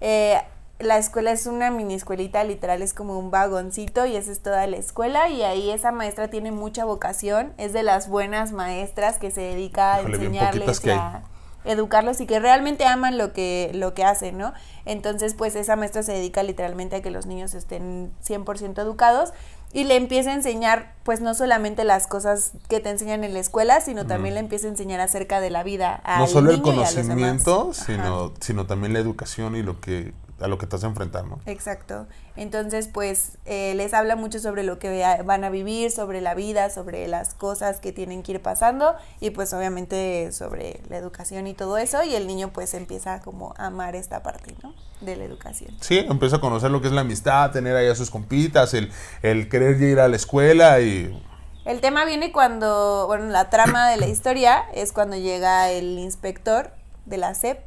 Eh, 0.00 0.38
la 0.78 0.98
escuela 0.98 1.32
es 1.32 1.46
una 1.46 1.70
mini 1.70 1.94
escuelita, 1.94 2.44
literal 2.44 2.82
es 2.82 2.92
como 2.92 3.18
un 3.18 3.30
vagoncito 3.30 4.04
y 4.04 4.16
esa 4.16 4.30
es 4.30 4.40
toda 4.40 4.66
la 4.66 4.76
escuela 4.76 5.28
y 5.28 5.42
ahí 5.42 5.70
esa 5.70 5.90
maestra 5.90 6.28
tiene 6.28 6.52
mucha 6.52 6.84
vocación, 6.84 7.52
es 7.56 7.72
de 7.72 7.82
las 7.82 8.08
buenas 8.08 8.52
maestras 8.52 9.18
que 9.18 9.30
se 9.30 9.40
dedica 9.40 9.94
a 9.94 10.00
Híjole, 10.00 10.16
enseñarles 10.16 10.86
a 10.88 11.22
educarlos 11.64 12.20
y 12.20 12.26
que 12.26 12.38
realmente 12.38 12.84
aman 12.84 13.18
lo 13.18 13.32
que, 13.32 13.70
lo 13.74 13.94
que 13.94 14.04
hacen, 14.04 14.38
¿no? 14.38 14.52
Entonces, 14.84 15.34
pues 15.34 15.56
esa 15.56 15.74
maestra 15.76 16.02
se 16.02 16.12
dedica 16.12 16.42
literalmente 16.42 16.96
a 16.96 17.02
que 17.02 17.10
los 17.10 17.26
niños 17.26 17.54
estén 17.54 18.12
100% 18.24 18.80
educados 18.80 19.32
y 19.72 19.84
le 19.84 19.96
empieza 19.96 20.30
a 20.30 20.34
enseñar, 20.34 20.94
pues 21.02 21.20
no 21.20 21.34
solamente 21.34 21.82
las 21.84 22.06
cosas 22.06 22.52
que 22.68 22.80
te 22.80 22.90
enseñan 22.90 23.24
en 23.24 23.34
la 23.34 23.40
escuela, 23.40 23.80
sino 23.80 24.06
también 24.06 24.34
le 24.34 24.40
empieza 24.40 24.68
a 24.68 24.70
enseñar 24.70 25.00
acerca 25.00 25.40
de 25.40 25.50
la 25.50 25.64
vida. 25.64 26.02
no 26.18 26.26
solo 26.28 26.50
el 26.50 26.62
niño 26.62 26.72
y 26.72 26.76
a 26.76 26.80
los 26.82 26.94
demás. 26.94 27.06
conocimiento, 27.08 27.70
Ajá. 27.72 28.30
sino 28.40 28.66
también 28.66 28.92
la 28.92 29.00
educación 29.00 29.56
y 29.56 29.62
lo 29.62 29.80
que 29.80 30.14
a 30.40 30.48
lo 30.48 30.58
que 30.58 30.66
te 30.66 30.76
vas 30.76 30.84
a 30.84 30.88
enfrentar, 30.88 31.24
¿no? 31.24 31.40
Exacto. 31.46 32.06
Entonces, 32.36 32.88
pues 32.88 33.38
eh, 33.46 33.74
les 33.74 33.94
habla 33.94 34.16
mucho 34.16 34.38
sobre 34.38 34.62
lo 34.62 34.78
que 34.78 35.02
van 35.24 35.44
a 35.44 35.50
vivir, 35.50 35.90
sobre 35.90 36.20
la 36.20 36.34
vida, 36.34 36.68
sobre 36.68 37.08
las 37.08 37.34
cosas 37.34 37.80
que 37.80 37.92
tienen 37.92 38.22
que 38.22 38.32
ir 38.32 38.42
pasando 38.42 38.94
y 39.20 39.30
pues 39.30 39.52
obviamente 39.54 40.30
sobre 40.32 40.80
la 40.90 40.98
educación 40.98 41.46
y 41.46 41.54
todo 41.54 41.78
eso 41.78 42.02
y 42.04 42.14
el 42.14 42.26
niño 42.26 42.52
pues 42.52 42.74
empieza 42.74 43.20
como 43.20 43.54
a 43.56 43.66
amar 43.66 43.96
esta 43.96 44.22
parte, 44.22 44.54
¿no? 44.62 44.74
De 45.00 45.16
la 45.16 45.24
educación. 45.24 45.74
Sí, 45.80 45.98
empieza 45.98 46.36
a 46.36 46.40
conocer 46.40 46.70
lo 46.70 46.80
que 46.80 46.88
es 46.88 46.92
la 46.92 47.00
amistad, 47.00 47.50
tener 47.52 47.74
ahí 47.74 47.88
a 47.88 47.94
sus 47.94 48.10
compitas, 48.10 48.74
el, 48.74 48.92
el 49.22 49.48
querer 49.48 49.80
ir 49.80 50.00
a 50.00 50.08
la 50.08 50.16
escuela 50.16 50.80
y... 50.80 51.22
El 51.64 51.80
tema 51.80 52.04
viene 52.04 52.30
cuando, 52.30 53.06
bueno, 53.08 53.24
la 53.24 53.50
trama 53.50 53.88
de 53.88 53.96
la 53.96 54.06
historia 54.06 54.64
es 54.72 54.92
cuando 54.92 55.16
llega 55.16 55.70
el 55.70 55.98
inspector 55.98 56.70
de 57.06 57.16
la 57.16 57.34
SEP 57.34 57.58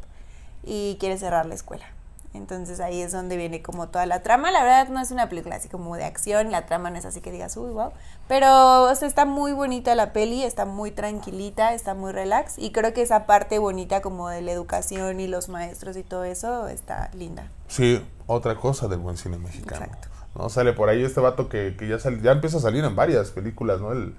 y 0.63 0.95
quiere 0.99 1.17
cerrar 1.17 1.45
la 1.45 1.55
escuela. 1.55 1.85
Entonces 2.33 2.79
ahí 2.79 3.01
es 3.01 3.11
donde 3.11 3.37
viene 3.37 3.61
como 3.63 3.89
toda 3.89 4.05
la 4.05 4.21
trama. 4.21 4.51
La 4.51 4.63
verdad 4.63 4.89
no 4.89 5.01
es 5.01 5.09
una 5.09 5.29
película 5.29 5.55
así 5.55 5.67
como 5.67 5.95
de 5.95 6.05
acción, 6.05 6.51
la 6.51 6.67
trama 6.67 6.91
no 6.91 6.97
es 6.97 7.05
así 7.05 7.21
que 7.21 7.31
digas, 7.31 7.57
uy, 7.57 7.71
wow. 7.71 7.91
Pero 8.27 8.83
o 8.83 8.95
sea, 8.95 9.07
está 9.07 9.25
muy 9.25 9.51
bonita 9.51 9.95
la 9.95 10.13
peli, 10.13 10.43
está 10.43 10.65
muy 10.65 10.91
tranquilita, 10.91 11.73
está 11.73 11.95
muy 11.95 12.11
relax. 12.11 12.59
Y 12.59 12.71
creo 12.71 12.93
que 12.93 13.01
esa 13.01 13.25
parte 13.25 13.57
bonita 13.57 14.01
como 14.01 14.29
de 14.29 14.41
la 14.41 14.51
educación 14.51 15.19
y 15.19 15.27
los 15.27 15.49
maestros 15.49 15.97
y 15.97 16.03
todo 16.03 16.23
eso 16.23 16.67
está 16.67 17.09
linda. 17.13 17.49
Sí, 17.67 18.05
otra 18.27 18.55
cosa 18.55 18.87
del 18.87 18.99
buen 18.99 19.17
cine 19.17 19.37
mexicano. 19.39 19.85
Exacto. 19.85 20.07
¿no? 20.35 20.49
Sale 20.49 20.73
por 20.73 20.89
ahí 20.89 21.03
este 21.03 21.19
vato 21.19 21.49
que, 21.49 21.75
que 21.77 21.87
ya, 21.87 21.97
sal- 21.97 22.21
ya 22.21 22.31
empieza 22.31 22.57
a 22.57 22.61
salir 22.61 22.83
en 22.83 22.95
varias 22.95 23.31
películas, 23.31 23.81
¿no? 23.81 23.91
El, 23.91 24.15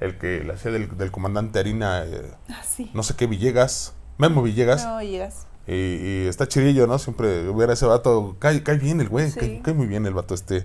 el 0.00 0.18
que 0.18 0.42
la 0.42 0.54
hacía 0.54 0.72
del, 0.72 0.98
del 0.98 1.12
comandante 1.12 1.60
Harina, 1.60 2.02
eh, 2.04 2.32
Ah, 2.50 2.62
sí. 2.68 2.90
no 2.94 3.04
sé 3.04 3.14
qué 3.14 3.28
Villegas, 3.28 3.94
Memo 4.18 4.42
Villegas. 4.42 4.84
No 4.84 5.00
llegas. 5.00 5.46
Y, 5.66 5.72
y 5.74 6.26
está 6.26 6.46
chidillo, 6.46 6.86
¿no? 6.86 6.98
Siempre 6.98 7.50
ver 7.52 7.70
a 7.70 7.72
ese 7.72 7.86
vato. 7.86 8.36
Cae, 8.38 8.62
cae 8.62 8.76
bien 8.78 9.00
el 9.00 9.08
güey. 9.08 9.30
Sí. 9.30 9.40
Cae, 9.40 9.62
cae 9.62 9.74
muy 9.74 9.86
bien 9.86 10.06
el 10.06 10.14
vato 10.14 10.34
este. 10.34 10.64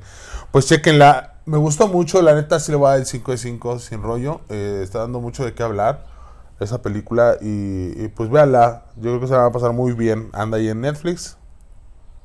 Pues 0.52 0.68
chequenla. 0.68 1.36
Me 1.46 1.58
gustó 1.58 1.88
mucho. 1.88 2.22
La 2.22 2.36
neta 2.36 2.60
sí 2.60 2.72
le 2.72 2.78
va 2.78 2.96
el 2.96 3.06
5 3.06 3.32
de 3.32 3.38
5 3.38 3.80
sin 3.80 4.04
rollo. 4.04 4.42
Eh, 4.50 4.82
está 4.84 5.00
dando 5.00 5.20
mucho 5.20 5.46
de 5.46 5.54
qué 5.54 5.64
hablar 5.64 6.06
esa 6.60 6.82
película. 6.82 7.38
Y, 7.42 8.04
y 8.04 8.08
pues 8.10 8.30
véala. 8.30 8.86
Yo 8.98 9.04
creo 9.04 9.20
que 9.22 9.28
se 9.28 9.34
la 9.34 9.40
va 9.40 9.46
a 9.48 9.52
pasar 9.52 9.74
muy 9.74 9.94
bien. 9.94 10.30
Anda 10.34 10.58
ahí 10.58 10.68
en 10.70 10.82
Netflix. 10.82 11.38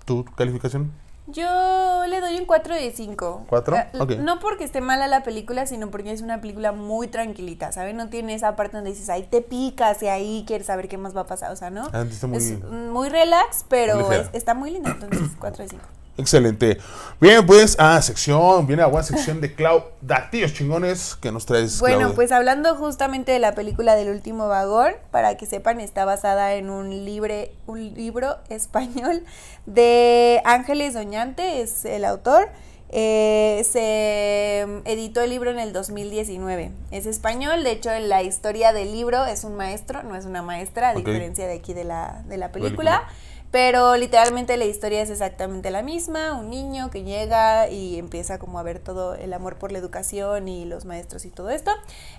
¿Tu 0.04 0.24
calificación? 0.24 0.92
Yo 1.26 2.04
le 2.06 2.20
doy 2.20 2.36
un 2.38 2.44
4 2.44 2.74
de 2.74 2.92
5. 2.92 3.46
¿Cuatro? 3.48 3.76
Ok. 3.98 4.10
No 4.18 4.40
porque 4.40 4.64
esté 4.64 4.80
mala 4.82 5.06
la 5.08 5.22
película, 5.22 5.66
sino 5.66 5.90
porque 5.90 6.12
es 6.12 6.20
una 6.20 6.40
película 6.40 6.72
muy 6.72 7.08
tranquilita, 7.08 7.72
¿sabes? 7.72 7.94
No 7.94 8.10
tiene 8.10 8.34
esa 8.34 8.56
parte 8.56 8.76
donde 8.76 8.90
dices, 8.90 9.08
ahí 9.08 9.22
te 9.22 9.40
picas 9.40 10.02
y 10.02 10.08
ahí 10.08 10.44
quieres 10.46 10.66
saber 10.66 10.86
qué 10.86 10.98
más 10.98 11.16
va 11.16 11.22
a 11.22 11.26
pasar, 11.26 11.50
o 11.50 11.56
sea, 11.56 11.70
¿no? 11.70 11.88
Ah, 11.94 12.02
está 12.08 12.26
muy- 12.26 12.38
es 12.38 12.62
muy 12.62 13.08
relax, 13.08 13.64
pero 13.68 14.12
es- 14.12 14.30
está 14.34 14.52
muy 14.54 14.70
linda, 14.70 14.90
entonces 14.90 15.30
4 15.38 15.62
de 15.64 15.70
5. 15.70 15.82
Excelente. 16.16 16.78
Bien, 17.20 17.44
pues, 17.44 17.76
ah, 17.78 18.00
sección. 18.00 18.66
Viene 18.66 18.82
la 18.82 18.88
buena 18.88 19.04
sección 19.04 19.40
de 19.40 19.54
Clau. 19.54 19.84
Datillos 20.00 20.52
chingones 20.52 21.16
que 21.16 21.32
nos 21.32 21.44
traes. 21.44 21.80
Bueno, 21.80 21.98
Claudia? 21.98 22.14
pues 22.14 22.32
hablando 22.32 22.76
justamente 22.76 23.32
de 23.32 23.40
la 23.40 23.54
película 23.54 23.96
del 23.96 24.10
último 24.10 24.46
vagón, 24.46 24.92
para 25.10 25.36
que 25.36 25.46
sepan, 25.46 25.80
está 25.80 26.04
basada 26.04 26.54
en 26.54 26.70
un, 26.70 27.04
libre, 27.04 27.52
un 27.66 27.94
libro 27.94 28.36
español 28.48 29.24
de 29.66 30.40
Ángeles 30.44 30.94
Doñante, 30.94 31.62
es 31.62 31.84
el 31.84 32.04
autor. 32.04 32.48
Eh, 32.96 33.66
se 33.68 34.60
editó 34.84 35.22
el 35.22 35.30
libro 35.30 35.50
en 35.50 35.58
el 35.58 35.72
2019. 35.72 36.70
Es 36.92 37.06
español, 37.06 37.64
de 37.64 37.72
hecho 37.72 37.90
en 37.90 38.08
la 38.08 38.22
historia 38.22 38.72
del 38.72 38.92
libro 38.92 39.24
es 39.24 39.42
un 39.42 39.56
maestro, 39.56 40.04
no 40.04 40.14
es 40.14 40.26
una 40.26 40.42
maestra, 40.42 40.90
a 40.90 40.94
diferencia 40.94 41.48
de 41.48 41.54
aquí 41.54 41.74
de 41.74 41.82
la, 41.82 42.22
de 42.28 42.36
la 42.36 42.52
Película. 42.52 43.00
película. 43.00 43.33
Pero 43.54 43.94
literalmente 43.96 44.56
la 44.56 44.64
historia 44.64 45.00
es 45.00 45.10
exactamente 45.10 45.70
la 45.70 45.80
misma, 45.82 46.32
un 46.34 46.50
niño 46.50 46.90
que 46.90 47.04
llega 47.04 47.70
y 47.70 48.00
empieza 48.00 48.40
como 48.40 48.58
a 48.58 48.64
ver 48.64 48.80
todo 48.80 49.14
el 49.14 49.32
amor 49.32 49.54
por 49.60 49.70
la 49.70 49.78
educación 49.78 50.48
y 50.48 50.64
los 50.64 50.86
maestros 50.86 51.24
y 51.24 51.30
todo 51.30 51.50
esto. 51.50 51.70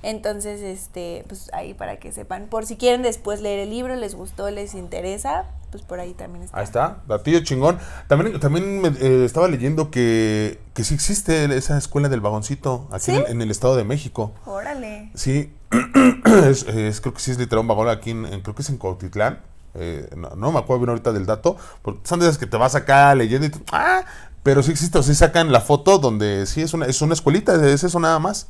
Entonces, 0.01 0.61
este, 0.61 1.25
pues 1.27 1.49
ahí 1.51 1.73
para 1.73 1.99
que 1.99 2.13
sepan, 2.13 2.47
por 2.47 2.65
si 2.65 2.77
quieren 2.77 3.01
después 3.01 3.41
leer 3.41 3.59
el 3.59 3.69
libro, 3.69 3.97
les 3.97 4.15
gustó, 4.15 4.49
les 4.49 4.75
interesa, 4.75 5.43
pues 5.71 5.83
por 5.83 5.99
ahí 5.99 6.13
también 6.13 6.45
está. 6.45 6.57
Ahí 6.57 6.63
está, 6.63 7.03
datillo 7.05 7.43
chingón. 7.43 7.79
También, 8.07 8.39
también 8.39 8.79
me, 8.79 8.87
eh, 8.87 9.25
estaba 9.25 9.49
leyendo 9.49 9.91
que, 9.91 10.61
que 10.73 10.85
sí 10.85 10.93
existe 10.93 11.53
esa 11.57 11.77
escuela 11.77 12.07
del 12.07 12.21
vagoncito 12.21 12.87
aquí 12.93 13.11
en, 13.11 13.17
¿Sí? 13.17 13.23
el, 13.25 13.31
en 13.33 13.41
el 13.41 13.51
Estado 13.51 13.75
de 13.75 13.83
México. 13.83 14.31
Órale. 14.45 15.11
Sí, 15.15 15.51
es, 16.47 16.63
es- 16.63 17.01
creo 17.01 17.13
que 17.13 17.19
sí 17.19 17.31
es 17.31 17.37
literal 17.37 17.59
un 17.63 17.67
vagón 17.67 17.89
aquí, 17.89 18.11
en, 18.11 18.25
en- 18.25 18.39
creo 18.39 18.55
que 18.55 18.61
es 18.61 18.69
en 18.69 18.77
Cuautitlán. 18.77 19.39
Eh, 19.77 20.09
no, 20.15 20.29
no 20.35 20.51
me 20.51 20.59
acuerdo 20.59 20.79
bien 20.81 20.89
ahorita 20.89 21.11
del 21.11 21.25
dato, 21.25 21.57
porque 21.81 22.01
son 22.07 22.19
de 22.19 22.25
esas 22.27 22.37
que 22.37 22.45
te 22.47 22.57
vas 22.57 22.75
acá 22.75 23.13
leyendo 23.15 23.47
y 23.47 23.49
tú, 23.49 23.59
ah, 23.71 24.03
pero 24.43 24.63
sí 24.63 24.71
existe, 24.71 24.97
o 24.97 25.03
sí 25.03 25.15
sacan 25.15 25.51
la 25.51 25.61
foto 25.61 25.97
donde 25.97 26.45
sí 26.45 26.61
es 26.61 26.73
una, 26.73 26.85
es 26.85 27.01
una 27.01 27.13
escuelita, 27.13 27.55
es 27.67 27.83
eso 27.83 27.99
nada 27.99 28.19
más. 28.19 28.47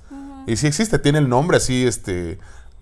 Y 0.48 0.58
sí 0.58 0.68
existe, 0.68 1.00
tiene 1.00 1.18
el 1.20 1.28
nombre 1.30 1.58
así, 1.58 1.88
este, 1.88 2.38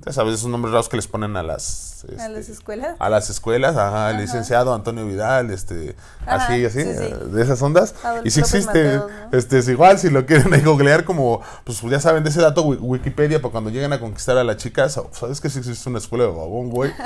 ya 0.06 0.12
sabes, 0.12 0.34
esos 0.36 0.50
nombres 0.50 0.74
raros 0.74 0.90
que 0.90 0.98
les 0.98 1.08
ponen 1.08 1.38
a 1.38 1.44
las... 1.44 2.04
¿A 2.20 2.28
las 2.28 2.40
este, 2.42 2.52
escuelas? 2.52 2.96
a 3.00 3.10
las 3.10 3.30
escuelas, 3.30 3.78
ajá, 3.78 4.12
el 4.12 4.18
licenciado 4.18 4.74
Antonio 4.74 5.06
Vidal, 5.08 5.50
este, 5.52 5.96
Ajá, 6.26 6.48
así, 6.48 6.66
así, 6.66 6.82
sí, 6.84 6.90
sí. 6.98 7.04
eh, 7.06 7.16
de 7.32 7.42
esas 7.42 7.62
ondas. 7.62 7.96
Adolfo 8.04 8.28
y 8.28 8.32
si 8.32 8.42
existe, 8.42 8.98
Mateos, 8.98 9.12
¿no? 9.32 9.38
este, 9.38 9.60
es 9.60 9.70
igual, 9.70 9.98
si 10.00 10.10
lo 10.10 10.26
quieren 10.26 10.54
ahí 10.54 10.62
googlear 10.62 11.06
como, 11.06 11.42
pues 11.64 11.80
ya 11.84 12.02
saben 12.02 12.26
de 12.26 12.32
ese 12.32 12.42
dato, 12.42 12.64
Wi- 12.64 12.80
Wikipedia, 12.82 13.42
para 13.42 13.54
cuando 13.54 13.70
lleguen 13.70 13.94
a 13.94 14.02
conquistar 14.02 14.38
a 14.38 14.44
las 14.44 14.58
chicas, 14.58 15.00
¿sabes 15.14 15.40
que 15.40 15.50
sí 15.50 15.60
existe 15.60 15.88
una 15.90 16.00
escuela 16.00 16.26
de 16.26 16.32
vagón, 16.32 16.70
güey? 16.70 16.92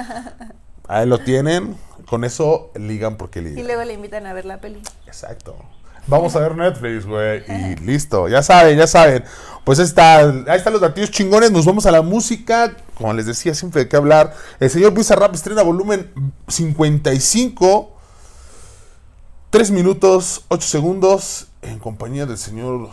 Ahí 0.88 1.06
lo 1.06 1.20
tienen, 1.20 1.76
con 2.08 2.24
eso 2.24 2.72
ligan 2.76 3.18
porque 3.18 3.40
Y 3.40 3.44
ligan. 3.44 3.66
luego 3.68 3.84
le 3.84 3.94
invitan 3.94 4.26
a 4.26 4.34
ver 4.34 4.46
la 4.46 4.60
peli. 4.60 4.82
Exacto. 5.06 5.56
Vamos 6.08 6.36
a 6.38 6.40
ver 6.40 6.56
Netflix, 6.56 7.06
güey. 7.06 7.44
Y 7.50 7.76
listo. 7.86 8.30
Ya 8.30 8.42
saben, 8.42 8.78
ya 8.78 8.88
saben. 8.88 9.26
Pues 9.66 9.80
está, 9.80 10.20
ahí 10.20 10.56
están 10.58 10.72
los 10.72 10.82
datillos 10.82 11.12
chingones. 11.12 11.52
Nos 11.52 11.66
vamos 11.66 11.86
a 11.86 11.92
la 11.92 12.02
música. 12.02 12.78
Como 12.96 13.12
les 13.14 13.26
decía, 13.26 13.54
siempre 13.54 13.82
hay 13.82 13.88
que 13.90 13.98
hablar. 13.98 14.34
El 14.62 14.70
señor 14.70 14.94
Bizarrap 14.94 15.36
estrena 15.36 15.64
volumen 15.64 16.10
55. 16.48 17.92
3 19.50 19.72
minutos, 19.72 20.46
8 20.48 20.68
segundos. 20.68 21.48
En 21.62 21.80
compañía 21.80 22.26
del 22.26 22.38
señor 22.38 22.90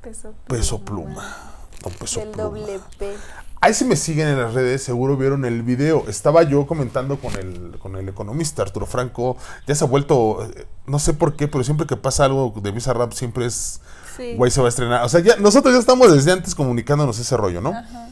Peso 0.00 0.34
Peso 0.48 0.80
Pluma. 0.80 1.36
Don 1.82 1.92
Peso 1.92 2.20
Pluma. 2.22 2.36
doble 2.42 2.80
P. 2.98 3.14
Ahí 3.62 3.74
si 3.74 3.84
me 3.84 3.94
siguen 3.96 4.28
en 4.28 4.38
las 4.38 4.54
redes, 4.54 4.82
seguro 4.82 5.16
vieron 5.18 5.44
el 5.44 5.62
video. 5.62 6.08
Estaba 6.08 6.42
yo 6.44 6.66
comentando 6.66 7.18
con 7.18 7.34
el, 7.36 7.78
con 7.78 7.96
el 7.96 8.08
economista 8.08 8.62
Arturo 8.62 8.86
Franco. 8.86 9.36
Ya 9.66 9.74
se 9.74 9.84
ha 9.84 9.86
vuelto, 9.86 10.48
no 10.86 10.98
sé 10.98 11.12
por 11.12 11.36
qué, 11.36 11.46
pero 11.46 11.62
siempre 11.62 11.86
que 11.86 11.96
pasa 11.96 12.24
algo 12.24 12.54
de 12.62 12.70
Visa 12.70 12.94
Rap 12.94 13.12
siempre 13.12 13.44
es, 13.46 13.80
Sí. 14.16 14.34
güey, 14.36 14.50
se 14.50 14.60
va 14.60 14.66
a 14.66 14.70
estrenar. 14.70 15.04
O 15.04 15.08
sea, 15.10 15.20
ya, 15.20 15.36
nosotros 15.36 15.74
ya 15.74 15.78
estamos 15.80 16.10
desde 16.12 16.32
antes 16.32 16.54
comunicándonos 16.54 17.18
ese 17.18 17.36
rollo, 17.36 17.60
¿no? 17.60 17.70
Ajá. 17.70 18.08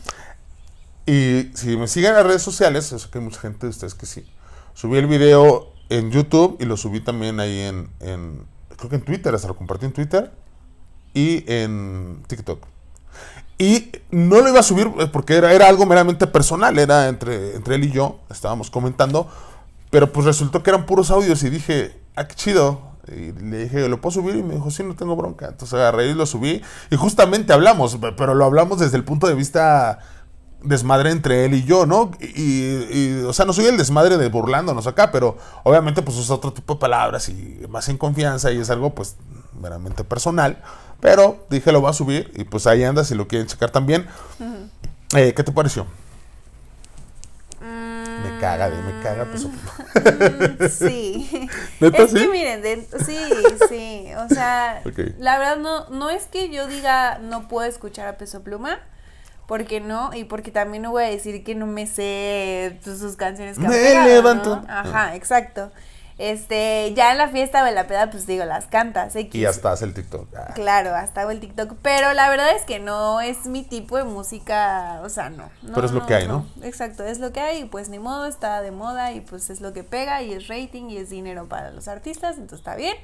Y 1.07 1.51
si 1.55 1.77
me 1.79 1.89
siguen 1.89 2.11
en 2.11 2.17
las 2.17 2.27
redes 2.27 2.43
sociales, 2.43 2.91
yo 2.91 2.99
sé 2.99 3.09
que 3.11 3.17
hay 3.19 3.25
mucha 3.25 3.41
gente 3.41 3.67
de 3.67 3.71
ustedes 3.71 3.95
que 3.95 4.05
sí. 4.05 4.31
Subí 4.75 4.99
el 4.99 5.07
video 5.07 5.73
en 5.89 6.11
YouTube 6.11 6.59
y 6.61 6.67
lo 6.67 6.77
subí 6.77 7.01
también 7.01 7.41
ahí 7.41 7.61
en, 7.61 7.89
en 8.01 8.43
creo 8.77 8.91
que 8.91 8.97
en 8.97 9.03
Twitter, 9.03 9.35
hasta 9.35 9.49
lo 9.49 9.57
compartí 9.57 9.87
en 9.87 9.93
Twitter 9.93 10.31
y 11.15 11.43
en 11.51 12.23
TikTok. 12.29 12.63
Y 13.59 13.91
no 14.11 14.41
lo 14.41 14.49
iba 14.49 14.61
a 14.61 14.63
subir 14.63 14.91
eh, 15.01 15.07
porque 15.13 15.37
era, 15.37 15.53
era 15.53 15.69
algo 15.69 15.85
meramente 15.85 16.27
personal, 16.29 16.79
era 16.79 17.09
entre, 17.09 17.57
entre 17.57 17.75
él 17.75 17.85
y 17.85 17.91
yo, 17.91 18.21
estábamos 18.31 18.71
comentando, 18.71 19.29
pero 19.91 20.13
pues 20.13 20.27
resultó 20.27 20.63
que 20.63 20.71
eran 20.71 20.87
puros 20.87 21.11
audios 21.11 21.43
y 21.43 21.51
dije, 21.51 21.99
ah, 22.15 22.27
qué 22.29 22.35
chido. 22.35 22.87
Y 23.09 23.33
le 23.33 23.65
dije, 23.65 23.89
¿lo 23.89 24.01
puedo 24.03 24.13
subir? 24.21 24.37
Y 24.37 24.43
me 24.43 24.55
dijo, 24.55 24.71
sí, 24.71 24.83
no 24.85 24.95
tengo 24.95 25.17
bronca. 25.17 25.47
Entonces 25.49 25.75
agarré 25.75 26.09
y 26.11 26.15
lo 26.15 26.27
subí. 26.27 26.63
Y 26.91 26.97
justamente 26.97 27.53
hablamos, 27.55 27.97
pe- 27.97 28.13
pero 28.13 28.35
lo 28.35 28.45
hablamos 28.45 28.79
desde 28.81 28.99
el 28.99 29.05
punto 29.05 29.27
de 29.27 29.35
vista 29.35 29.99
desmadre 30.63 31.11
entre 31.11 31.45
él 31.47 31.55
y 31.55 31.65
yo, 31.65 31.87
¿no? 31.87 32.11
Y, 32.21 32.65
y, 32.91 33.23
o 33.27 33.33
sea, 33.33 33.47
no 33.47 33.53
soy 33.55 33.65
el 33.67 33.79
desmadre 33.79 34.19
de 34.19 34.29
burlándonos 34.29 34.87
acá, 34.87 35.11
pero 35.11 35.39
obviamente 35.65 36.03
pues 36.03 36.17
usa 36.19 36.35
otro 36.35 36.53
tipo 36.53 36.75
de 36.75 36.81
palabras 36.81 37.29
y 37.31 37.61
más 37.71 37.89
en 37.89 37.97
confianza 37.97 38.53
y 38.53 38.59
es 38.59 38.69
algo 38.69 38.95
pues 38.95 39.17
meramente 39.59 40.05
personal. 40.05 40.63
Pero 41.01 41.47
dije, 41.51 41.71
lo 41.73 41.81
voy 41.81 41.91
a 41.91 41.93
subir 41.93 42.33
y 42.37 42.45
pues 42.45 42.67
ahí 42.67 42.83
anda 42.85 43.05
si 43.05 43.15
lo 43.15 43.29
quieren 43.29 43.47
checar 43.47 43.71
también. 43.71 44.07
Eh, 45.17 45.33
¿Qué 45.35 45.43
te 45.45 45.53
pareció? 45.53 45.87
Me 47.61 48.41
caga, 48.41 48.69
de, 48.71 48.83
me 48.83 49.03
caga. 49.03 49.25
Pues, 49.27 49.45
Mm, 49.45 50.67
sí. 50.89 51.49
¿Neta 51.81 52.03
es 52.03 52.11
sí? 52.11 52.17
que 52.19 52.29
miren, 52.29 52.63
de- 52.63 52.87
sí, 53.05 53.29
sí. 53.69 54.09
O 54.17 54.29
sea, 54.29 54.83
la 55.19 55.39
verdad 55.39 55.57
no, 55.59 55.89
no 55.91 56.11
es 56.11 56.27
que 56.27 56.51
yo 56.51 56.67
diga 56.67 57.19
no 57.19 57.49
puedo 57.49 57.69
escuchar 57.69 58.07
a 58.09 58.17
Peso 58.19 58.43
Pluma, 58.43 58.79
porque 59.47 59.81
no, 59.81 60.13
y 60.15 60.25
porque 60.25 60.51
también 60.51 60.83
no 60.83 60.91
voy 60.91 61.05
a 61.05 61.09
decir 61.09 61.43
que 61.45 61.55
no 61.55 61.67
me 61.67 61.87
sé 61.87 62.79
pues, 62.85 62.99
sus 62.99 63.17
canciones 63.17 63.59
que 63.59 63.67
Me 63.69 64.05
levanto. 64.05 64.63
Ajá, 64.69 65.15
exacto. 65.17 65.71
Este, 66.19 66.93
ya 66.95 67.13
en 67.13 67.19
la 67.19 67.29
fiesta 67.29 67.63
o 67.63 67.67
en 67.69 67.77
la 67.77 67.87
peda, 67.87 68.11
pues 68.11 68.27
digo, 68.27 68.45
las 68.45 68.67
cantas. 68.67 69.15
X. 69.15 69.33
Y 69.35 69.47
hasta 69.47 69.71
hace 69.71 69.85
el 69.85 69.95
TikTok. 69.95 70.29
Ah. 70.37 70.53
Claro, 70.55 70.95
hasta 70.95 71.21
hago 71.21 71.31
el 71.31 71.39
TikTok. 71.39 71.75
Pero 71.81 72.13
la 72.13 72.29
verdad 72.29 72.57
es 72.57 72.65
que 72.65 72.81
no 72.81 73.21
es 73.21 73.47
mi 73.47 73.63
tipo 73.63 73.97
de 73.97 74.05
música. 74.05 75.01
O 75.05 75.09
sea, 75.09 75.31
no. 75.31 75.49
no, 75.63 75.75
Pero 75.75 75.87
es 75.87 75.93
lo 75.93 76.07
que 76.07 76.15
hay, 76.17 76.27
¿no? 76.27 76.45
Exacto, 76.63 77.05
es 77.05 77.21
lo 77.21 77.33
que 77.33 77.41
hay. 77.41 77.63
Y 77.63 77.65
pues 77.67 77.89
ni 77.89 78.01
modo, 78.01 78.27
está 78.27 78.61
de 78.63 78.73
moda. 78.73 79.13
Y 79.13 79.21
pues 79.21 79.49
es 79.49 79.61
lo 79.61 79.73
que 79.73 79.85
pega. 79.85 80.21
Y 80.23 80.33
es 80.33 80.49
rating. 80.49 80.91
Y 80.91 80.97
es 80.97 81.09
dinero 81.09 81.47
para 81.49 81.71
los 81.71 81.87
artistas. 81.87 82.35
Entonces 82.37 82.59
está 82.59 82.75
bien. 82.75 82.97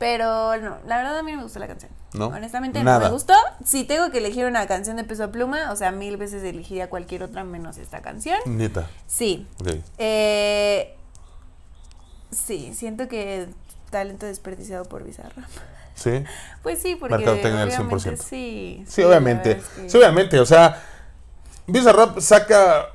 Pero 0.00 0.56
no, 0.56 0.78
la 0.86 0.96
verdad 0.96 1.18
a 1.18 1.22
mí 1.22 1.30
no 1.30 1.36
me 1.36 1.42
gustó 1.44 1.58
la 1.58 1.66
canción. 1.66 1.92
¿No? 2.14 2.28
Honestamente 2.28 2.82
Nada. 2.82 3.00
no 3.00 3.04
me 3.04 3.10
gustó. 3.12 3.34
Si 3.62 3.84
tengo 3.84 4.10
que 4.10 4.16
elegir 4.16 4.46
una 4.46 4.66
canción 4.66 4.96
de 4.96 5.04
peso 5.04 5.30
pluma, 5.30 5.70
o 5.70 5.76
sea, 5.76 5.92
mil 5.92 6.16
veces 6.16 6.42
elegiría 6.42 6.88
cualquier 6.88 7.22
otra 7.22 7.44
menos 7.44 7.76
esta 7.76 8.00
canción. 8.00 8.38
Neta. 8.46 8.88
Sí. 9.06 9.46
Ok. 9.60 9.74
Eh, 9.98 10.96
sí, 12.30 12.72
siento 12.74 13.08
que 13.08 13.48
talento 13.90 14.26
desperdiciado 14.26 14.84
por 14.84 15.04
Bizarra. 15.04 15.46
Sí. 15.94 16.24
Pues 16.62 16.80
sí, 16.82 16.94
porque 16.96 17.16
Mercadotecnia 17.16 17.62
al 17.62 17.68
obviamente 17.68 18.10
100%. 18.10 18.16
sí. 18.18 18.84
Sí, 18.86 19.00
la 19.00 19.08
obviamente. 19.08 19.48
verdad 19.54 19.64
es 19.76 19.82
que- 19.82 19.90
Sí, 19.90 19.96
obviamente. 19.96 20.40
O 20.40 20.46
sea, 20.46 20.82
Bizarrap 21.66 22.18
saca 22.20 22.86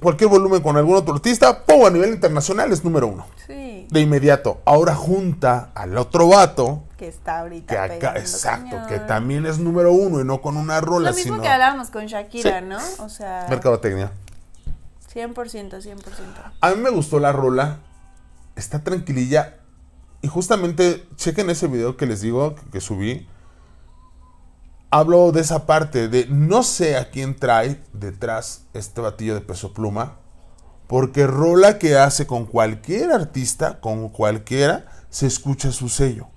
cualquier 0.00 0.28
volumen 0.28 0.60
con 0.62 0.76
algún 0.76 0.96
otro 0.96 1.14
artista, 1.14 1.64
¡pum! 1.64 1.86
A 1.86 1.90
nivel 1.90 2.10
internacional 2.10 2.70
es 2.72 2.84
número 2.84 3.06
uno. 3.06 3.26
Sí, 3.46 3.86
De 3.90 4.00
inmediato. 4.00 4.60
Ahora 4.66 4.94
junta 4.94 5.70
al 5.74 5.96
otro 5.96 6.28
vato, 6.28 6.82
que 6.98 7.08
está 7.08 7.38
ahorita 7.40 7.88
que 7.88 7.96
acá, 7.96 8.18
exacto, 8.18 8.70
cañón. 8.70 8.88
que 8.88 8.98
también 9.00 9.46
es 9.46 9.58
número 9.58 9.92
uno 9.92 10.20
y 10.20 10.24
no 10.24 10.40
con 10.42 10.56
una 10.56 10.80
rola, 10.80 11.10
Lo 11.10 11.16
mismo 11.16 11.34
sino 11.34 11.42
que 11.42 11.48
hablábamos 11.48 11.90
con 11.90 12.06
Shakira, 12.06 12.60
Sí. 12.60 12.66
¿no? 12.66 12.78
O 13.04 13.08
sea, 13.08 13.46
mercadotecnia. 13.48 14.10
100%, 15.12 15.80
100%. 15.80 16.52
A 16.60 16.70
mí 16.70 16.76
me 16.76 16.90
gustó 16.90 17.20
la 17.20 17.32
rola. 17.32 17.78
Está 18.56 18.82
tranquililla. 18.82 19.60
Y 20.22 20.28
justamente, 20.28 21.06
chequen 21.16 21.50
ese 21.50 21.66
video 21.66 21.96
que 21.96 22.06
les 22.06 22.20
digo 22.20 22.54
que, 22.54 22.62
que 22.70 22.80
subí. 22.80 23.28
Hablo 24.90 25.32
de 25.32 25.40
esa 25.40 25.66
parte 25.66 26.08
de 26.08 26.26
no 26.28 26.62
sé 26.62 26.96
a 26.96 27.10
quién 27.10 27.36
trae 27.36 27.82
detrás 27.92 28.66
este 28.74 29.00
batillo 29.00 29.34
de 29.34 29.40
peso 29.40 29.72
pluma. 29.72 30.18
Porque 30.86 31.26
rola 31.26 31.78
que 31.78 31.96
hace 31.96 32.26
con 32.26 32.46
cualquier 32.46 33.10
artista, 33.10 33.80
con 33.80 34.08
cualquiera, 34.10 34.86
se 35.10 35.26
escucha 35.26 35.72
su 35.72 35.88
sello. 35.88 36.28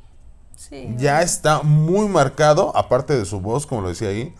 Sí. 0.55 0.95
Ya 0.97 1.21
está 1.21 1.61
muy 1.61 2.07
marcado, 2.07 2.75
aparte 2.75 3.17
de 3.17 3.25
su 3.25 3.41
voz, 3.41 3.67
como 3.67 3.81
lo 3.81 3.89
decía 3.89 4.09
ahí, 4.09 4.33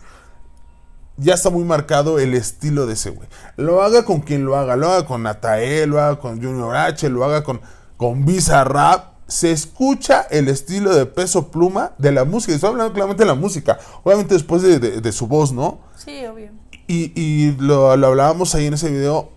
ya 1.18 1.34
está 1.34 1.50
muy 1.50 1.64
marcado 1.64 2.18
el 2.18 2.32
estilo 2.34 2.86
de 2.86 2.94
ese 2.94 3.10
güey. 3.10 3.28
Lo 3.56 3.82
haga 3.82 4.04
con 4.04 4.20
quien 4.20 4.44
lo 4.44 4.56
haga, 4.56 4.76
lo 4.76 4.88
haga 4.90 5.04
con 5.06 5.22
Natael, 5.24 5.90
lo 5.90 6.00
haga 6.00 6.18
con 6.18 6.42
Junior 6.42 6.74
H, 6.76 7.08
lo 7.10 7.24
haga 7.24 7.44
con, 7.44 7.60
con 7.96 8.24
Bizarrap. 8.24 9.18
Se 9.26 9.50
escucha 9.52 10.22
el 10.30 10.48
estilo 10.48 10.94
de 10.94 11.04
peso 11.04 11.48
pluma 11.50 11.92
de 11.98 12.12
la 12.12 12.24
música. 12.24 12.54
Estoy 12.54 12.70
hablando 12.70 12.94
claramente 12.94 13.24
de 13.24 13.28
la 13.28 13.34
música. 13.34 13.78
Obviamente 14.02 14.32
después 14.34 14.62
de, 14.62 14.78
de- 14.78 15.00
de 15.02 15.12
su 15.12 15.26
voz, 15.26 15.52
¿no? 15.52 15.80
Sí, 15.96 16.24
obvio. 16.24 16.50
Y, 16.86 17.12
y 17.14 17.54
lo, 17.58 17.94
lo 17.98 18.06
hablábamos 18.06 18.54
ahí 18.54 18.66
en 18.66 18.74
ese 18.74 18.90
video. 18.90 19.30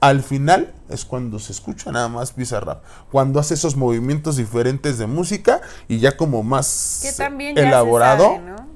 Al 0.00 0.22
final 0.22 0.74
es 0.90 1.04
cuando 1.06 1.38
se 1.38 1.52
escucha 1.52 1.90
nada 1.90 2.08
más 2.08 2.36
Bizarrap. 2.36 2.84
Cuando 3.10 3.40
hace 3.40 3.54
esos 3.54 3.74
movimientos 3.74 4.36
diferentes 4.36 4.98
de 4.98 5.06
música 5.06 5.60
y 5.88 5.98
ya 5.98 6.16
como 6.16 6.42
más 6.42 7.00
Que 7.02 7.12
también 7.12 7.56
ya 7.56 7.62
elaborado. 7.62 8.24
se 8.24 8.36
sabe, 8.36 8.50
¿no? 8.50 8.67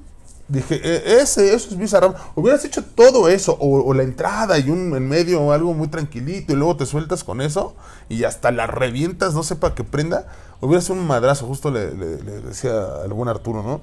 Dije, 0.49 0.75
"E- 0.83 1.21
ese, 1.21 1.53
eso 1.53 1.69
es 1.69 1.77
Bizarrap. 1.77 2.17
Hubieras 2.35 2.65
hecho 2.65 2.83
todo 2.83 3.29
eso, 3.29 3.57
o, 3.59 3.81
o 3.83 3.93
la 3.93 4.03
entrada 4.03 4.59
y 4.59 4.69
un 4.69 4.95
en 4.95 5.07
medio 5.07 5.41
o 5.41 5.51
algo 5.53 5.73
muy 5.73 5.87
tranquilito, 5.87 6.53
y 6.53 6.55
luego 6.55 6.75
te 6.77 6.85
sueltas 6.85 7.23
con 7.23 7.41
eso, 7.41 7.75
y 8.09 8.23
hasta 8.25 8.51
la 8.51 8.67
revientas, 8.67 9.33
no 9.33 9.43
sé 9.43 9.55
para 9.55 9.73
que 9.73 9.83
prenda. 9.83 10.27
Hubiera 10.61 10.81
sido 10.81 10.95
un 10.95 11.07
madrazo, 11.07 11.45
justo 11.47 11.71
le, 11.71 11.93
le- 11.95 12.21
le 12.21 12.41
decía 12.41 12.71
al 13.03 13.13
buen 13.13 13.29
Arturo, 13.29 13.63
¿no? 13.63 13.81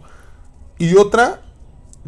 Y 0.79 0.97
otra 0.97 1.43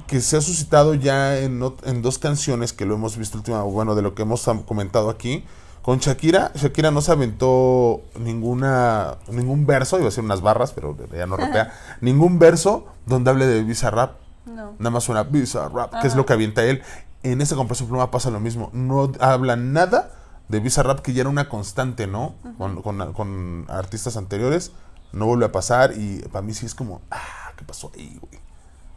que 0.07 0.21
se 0.21 0.37
ha 0.37 0.41
suscitado 0.41 0.95
ya 0.95 1.39
en, 1.39 1.59
dos 2.03 2.19
canciones 2.19 2.73
que 2.73 2.87
lo 2.87 2.95
hemos 2.95 3.17
visto 3.19 3.37
última, 3.39 3.63
bueno, 3.63 3.95
de 3.95 4.03
lo 4.03 4.15
que 4.15 4.23
hemos 4.23 4.49
comentado 4.67 5.11
aquí. 5.11 5.45
Con 5.83 5.99
Shakira, 5.99 6.53
Shakira 6.55 6.91
no 6.93 7.01
se 7.03 7.11
aventó 7.13 8.03
ninguna 8.19 9.19
ningún 9.29 9.67
verso, 9.67 9.99
iba 9.99 10.09
a 10.09 10.13
ser 10.13 10.23
unas 10.25 10.41
barras, 10.41 10.73
pero 10.73 10.97
ya 11.13 11.27
no 11.27 11.37
rapea, 11.37 11.73
ningún 12.01 12.39
verso 12.39 12.87
donde 13.07 13.31
hable 13.31 13.47
de 13.47 13.63
Bizarrap. 13.65 14.13
No. 14.47 14.75
Nada 14.79 14.91
más 14.91 15.05
suena 15.05 15.23
Bizarrap, 15.23 16.01
que 16.01 16.07
es 16.09 16.15
lo 16.17 16.27
que 16.27 16.33
avienta 16.33 16.65
él. 16.65 16.83
En 17.23 17.41
ese 17.41 17.55
compreso 17.55 17.87
pluma 17.87 18.11
pasa 18.11 18.31
lo 18.31 18.41
mismo. 18.41 18.71
No 18.73 19.12
habla 19.21 19.57
nada 19.57 20.11
de 20.49 20.59
Bizarrap, 20.61 21.01
que 21.01 21.12
ya 21.12 21.21
era 21.23 21.31
una 21.31 21.49
constante, 21.49 22.07
¿no? 22.07 22.35
con, 22.59 22.83
con- 22.83 23.12
con 23.12 23.66
artistas 23.69 24.16
anteriores. 24.16 24.73
No 25.12 25.27
vuelve 25.27 25.45
a 25.45 25.53
pasar 25.53 25.93
y 25.97 26.21
para 26.33 26.43
mí 26.43 26.55
sí 26.55 26.66
es 26.66 26.75
como, 26.75 27.03
ah, 27.11 27.53
¿qué 27.57 27.64
pasó 27.64 27.93
ahí, 27.95 28.19
güey? 28.21 28.40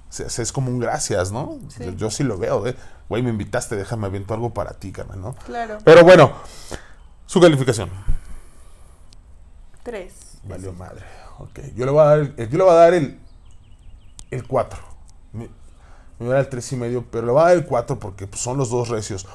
O 0.10 0.30
sea, 0.30 0.44
es 0.44 0.52
como 0.54 0.70
un 0.72 0.80
gracias, 0.80 1.32
¿no? 1.34 1.60
Sí. 1.68 1.84
Yo, 1.84 1.92
yo 1.92 2.10
sí 2.10 2.24
lo 2.24 2.38
veo, 2.38 2.66
¿eh? 2.68 2.76
Güey, 3.10 3.22
me 3.22 3.30
invitaste, 3.32 3.76
déjame 3.76 4.08
aviento 4.08 4.34
algo 4.34 4.54
para 4.54 4.72
ti, 4.74 4.94
carnal, 4.94 5.20
¿no? 5.22 5.36
Claro. 5.46 5.78
Pero 5.84 6.04
bueno, 6.06 6.32
su 7.26 7.42
calificación. 7.42 7.90
Tres. 9.84 10.38
Valió 10.44 10.74
madre. 10.74 11.04
Ok, 11.40 11.60
yo 11.76 11.86
le 11.86 11.92
voy 11.92 12.02
a 12.02 12.06
dar 12.06 12.20
el, 12.20 12.36
yo 12.50 12.58
le 12.58 12.64
voy 12.64 12.72
a 12.72 12.76
dar 12.76 12.94
el, 12.94 13.20
el 14.32 14.48
4. 14.48 14.80
Me, 15.36 15.50
me 16.20 16.26
voy 16.26 16.30
a 16.30 16.36
dar 16.36 16.46
el 16.46 16.50
3 16.50 16.72
y 16.72 16.76
medio, 16.78 17.06
pero 17.12 17.26
le 17.26 17.32
voy 17.32 17.42
a 17.42 17.46
dar 17.46 17.56
el 17.58 17.66
4 17.66 18.00
porque 18.00 18.28
pues, 18.28 18.42
son 18.42 18.58
los 18.58 18.70
dos 18.70 18.90
recios. 18.90 19.26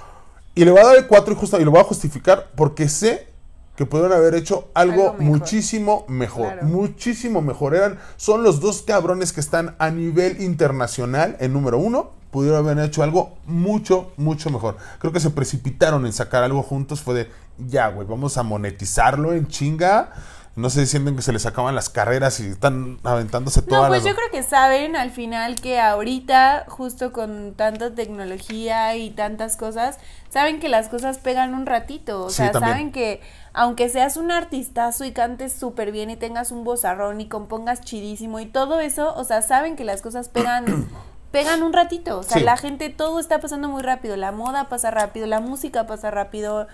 Y 0.54 0.64
le 0.64 0.70
voy 0.70 0.80
a 0.80 0.86
dar 0.86 0.96
el 0.96 1.06
4 1.06 1.32
y, 1.32 1.36
justo, 1.36 1.60
y 1.60 1.64
lo 1.64 1.70
voy 1.70 1.80
a 1.80 1.84
justificar 1.84 2.48
porque 2.56 2.88
sé 2.88 3.28
que 3.76 3.86
pudieron 3.86 4.12
haber 4.12 4.34
hecho 4.34 4.68
algo, 4.74 4.92
Algo 4.92 5.12
mejor. 5.14 5.24
muchísimo 5.24 6.04
mejor. 6.08 6.52
Claro. 6.52 6.66
Muchísimo 6.66 7.40
mejor. 7.40 7.74
Eran, 7.74 7.98
son 8.16 8.42
los 8.42 8.60
dos 8.60 8.82
cabrones 8.82 9.32
que 9.32 9.40
están 9.40 9.74
a 9.78 9.90
nivel 9.90 10.42
internacional 10.42 11.36
en 11.40 11.52
número 11.52 11.78
uno. 11.78 12.10
Pudieron 12.30 12.58
haber 12.58 12.78
hecho 12.84 13.02
algo 13.02 13.38
mucho, 13.46 14.12
mucho 14.16 14.50
mejor. 14.50 14.76
Creo 14.98 15.12
que 15.12 15.20
se 15.20 15.30
precipitaron 15.30 16.04
en 16.04 16.12
sacar 16.12 16.42
algo 16.42 16.62
juntos. 16.62 17.00
Fue 17.00 17.14
de, 17.14 17.30
ya, 17.68 17.88
güey, 17.88 18.06
vamos 18.06 18.36
a 18.36 18.42
monetizarlo 18.42 19.32
en 19.32 19.48
chinga. 19.48 20.12
No 20.56 20.68
se 20.68 20.84
sienten 20.86 21.14
que 21.16 21.22
se 21.22 21.32
les 21.32 21.46
acaban 21.46 21.74
las 21.74 21.88
carreras 21.88 22.40
y 22.40 22.48
están 22.48 22.98
aventándose 23.04 23.60
No, 23.62 23.66
todas 23.68 23.88
pues 23.88 24.02
las... 24.04 24.10
yo 24.10 24.16
creo 24.16 24.30
que 24.32 24.42
saben 24.42 24.96
al 24.96 25.10
final 25.10 25.54
que 25.60 25.80
ahorita, 25.80 26.64
justo 26.68 27.12
con 27.12 27.54
tanta 27.54 27.94
tecnología 27.94 28.96
y 28.96 29.10
tantas 29.10 29.56
cosas, 29.56 29.98
saben 30.28 30.58
que 30.60 30.68
las 30.68 30.88
cosas 30.88 31.18
pegan 31.18 31.54
un 31.54 31.66
ratito. 31.66 32.24
O 32.24 32.30
Sí, 32.30 32.36
sea, 32.38 32.50
también. 32.50 32.72
saben 32.72 32.92
que 32.92 33.20
aunque 33.52 33.88
seas 33.88 34.16
un 34.16 34.30
artistazo 34.32 35.04
y 35.04 35.12
cantes 35.12 35.52
súper 35.52 35.92
bien 35.92 36.10
y 36.10 36.16
tengas 36.16 36.50
un 36.52 36.64
vozarrón 36.64 37.20
y 37.20 37.28
compongas 37.28 37.80
chidísimo 37.80 38.40
y 38.40 38.46
todo 38.46 38.80
eso, 38.80 39.14
o 39.14 39.24
sea, 39.24 39.42
saben 39.42 39.76
que 39.76 39.84
las 39.84 40.02
cosas 40.02 40.28
pegan. 40.28 40.88
Pegan 41.30 41.62
un 41.62 41.72
ratito, 41.72 42.18
o 42.18 42.22
sea, 42.24 42.38
Sí. 42.38 42.42
la 42.44 42.56
gente, 42.56 42.88
todo 42.88 43.20
está 43.20 43.38
pasando 43.38 43.68
muy 43.68 43.82
rápido, 43.82 44.16
la 44.16 44.32
moda 44.32 44.68
pasa 44.68 44.90
rápido, 44.90 45.28
la 45.28 45.38
música 45.38 45.86
pasa 45.86 46.10
rápido, 46.10 46.66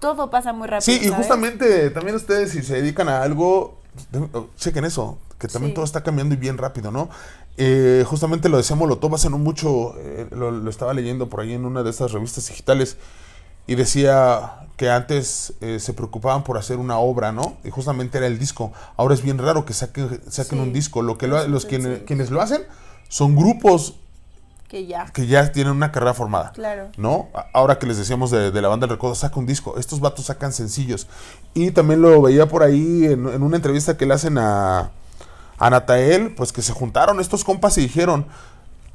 todo 0.00 0.30
pasa 0.30 0.52
muy 0.52 0.68
rápido. 0.68 0.82
Sí, 0.84 0.92
y 1.02 1.08
¿sabes? 1.08 1.16
justamente 1.26 1.90
también 1.90 2.16
ustedes 2.16 2.50
si 2.52 2.62
se 2.62 2.74
dedican 2.80 3.08
a 3.08 3.22
algo, 3.22 3.78
de- 4.12 4.28
chequen 4.56 4.84
eso, 4.84 5.18
que 5.38 5.48
también 5.48 5.70
Sí. 5.70 5.74
todo 5.74 5.84
está 5.84 6.02
cambiando 6.02 6.34
y 6.34 6.38
bien 6.38 6.58
rápido, 6.58 6.90
¿no? 6.90 7.08
Eh, 7.56 8.04
justamente 8.06 8.48
lo 8.48 8.56
decía 8.56 8.76
Molotov 8.76 9.14
hace 9.16 9.28
no 9.30 9.38
mucho, 9.38 9.94
eh, 9.98 10.28
lo, 10.30 10.50
lo 10.52 10.70
estaba 10.70 10.94
leyendo 10.94 11.28
por 11.28 11.40
ahí 11.40 11.52
en 11.52 11.64
una 11.64 11.82
de 11.82 11.90
estas 11.90 12.12
revistas 12.12 12.46
digitales, 12.48 12.96
y 13.66 13.74
decía 13.74 14.60
que 14.76 14.88
antes 14.90 15.52
eh, 15.60 15.78
se 15.80 15.92
preocupaban 15.92 16.42
por 16.44 16.56
hacer 16.56 16.76
una 16.78 16.98
obra, 16.98 17.32
¿no? 17.32 17.56
Y 17.64 17.70
justamente 17.70 18.16
era 18.18 18.26
el 18.28 18.38
disco. 18.38 18.72
Ahora 18.96 19.12
es 19.14 19.22
bien 19.22 19.36
raro 19.38 19.64
que 19.66 19.74
saquen, 19.74 20.20
saquen 20.30 20.58
Sí. 20.58 20.62
un 20.64 20.72
disco. 20.72 21.02
Lo 21.02 21.18
que 21.18 21.26
lo- 21.26 21.46
los 21.48 21.62
sí, 21.64 21.68
quienes, 21.68 21.98
sí. 21.98 22.04
quienes 22.06 22.30
lo 22.30 22.40
hacen 22.40 22.62
son 23.08 23.34
grupos 23.36 23.96
Que 24.68 24.86
ya, 24.86 25.06
que 25.06 25.26
ya 25.26 25.50
tienen 25.50 25.72
una 25.72 25.90
carrera 25.90 26.12
formada. 26.12 26.52
claro. 26.52 26.90
¿no? 26.98 27.28
Ahora 27.54 27.78
que 27.78 27.86
les 27.86 27.96
decíamos 27.96 28.30
de, 28.30 28.50
de 28.50 28.62
la 28.62 28.68
banda 28.68 28.86
del 28.86 28.96
recodo, 28.96 29.14
saca 29.14 29.40
un 29.40 29.46
disco. 29.46 29.76
Estos 29.78 30.00
vatos 30.00 30.26
sacan 30.26 30.52
sencillos. 30.52 31.06
Y 31.54 31.70
también 31.70 32.02
lo 32.02 32.20
veía 32.20 32.46
por 32.48 32.62
ahí 32.62 33.06
en, 33.06 33.26
en 33.28 33.42
una 33.42 33.56
entrevista 33.56 33.96
que 33.96 34.04
le 34.04 34.12
hacen 34.14 34.36
a, 34.36 34.90
a 35.58 35.70
Natael, 35.70 36.34
pues 36.34 36.52
que 36.52 36.60
se 36.60 36.74
juntaron 36.74 37.18
estos 37.18 37.44
compas 37.44 37.78
y 37.78 37.80
dijeron, 37.80 38.26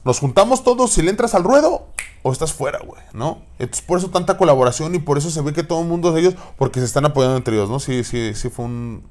nos 0.05 0.19
juntamos 0.19 0.63
todos 0.63 0.91
si 0.91 1.01
le 1.01 1.09
entras 1.09 1.33
al 1.33 1.43
ruedo 1.43 1.87
o 2.21 2.31
estás 2.31 2.53
fuera, 2.53 2.79
güey, 2.85 3.01
¿no? 3.13 3.41
Entonces 3.57 3.83
por 3.85 3.97
eso 3.97 4.09
tanta 4.09 4.37
colaboración 4.37 4.93
y 4.95 4.99
por 4.99 5.17
eso 5.17 5.29
se 5.31 5.41
ve 5.41 5.53
que 5.53 5.63
todo 5.63 5.81
el 5.81 5.87
mundo 5.87 6.11
de 6.11 6.21
ellos, 6.21 6.35
porque 6.57 6.79
se 6.81 6.85
están 6.85 7.05
apoyando 7.05 7.35
entre 7.37 7.55
ellos, 7.55 7.69
¿no? 7.69 7.79
Sí, 7.79 8.03
sí, 8.03 8.33
sí 8.35 8.49
fue 8.49 8.65
un, 8.65 9.03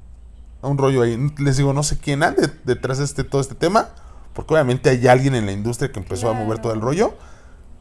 un 0.61 0.77
rollo 0.77 1.01
ahí. 1.01 1.17
Les 1.39 1.57
digo, 1.57 1.73
no 1.73 1.83
sé 1.83 1.97
quién 1.97 2.23
ande 2.23 2.49
detrás 2.63 2.99
de 2.99 3.03
este, 3.03 3.23
todo 3.23 3.41
este 3.41 3.55
tema, 3.55 3.89
porque 4.33 4.53
obviamente 4.53 4.89
hay 4.89 5.07
alguien 5.07 5.35
en 5.35 5.45
la 5.45 5.51
industria 5.51 5.91
que 5.91 5.99
empezó 5.99 6.29
a 6.29 6.33
mover 6.33 6.59
todo 6.59 6.73
el 6.73 6.81
rollo. 6.81 7.13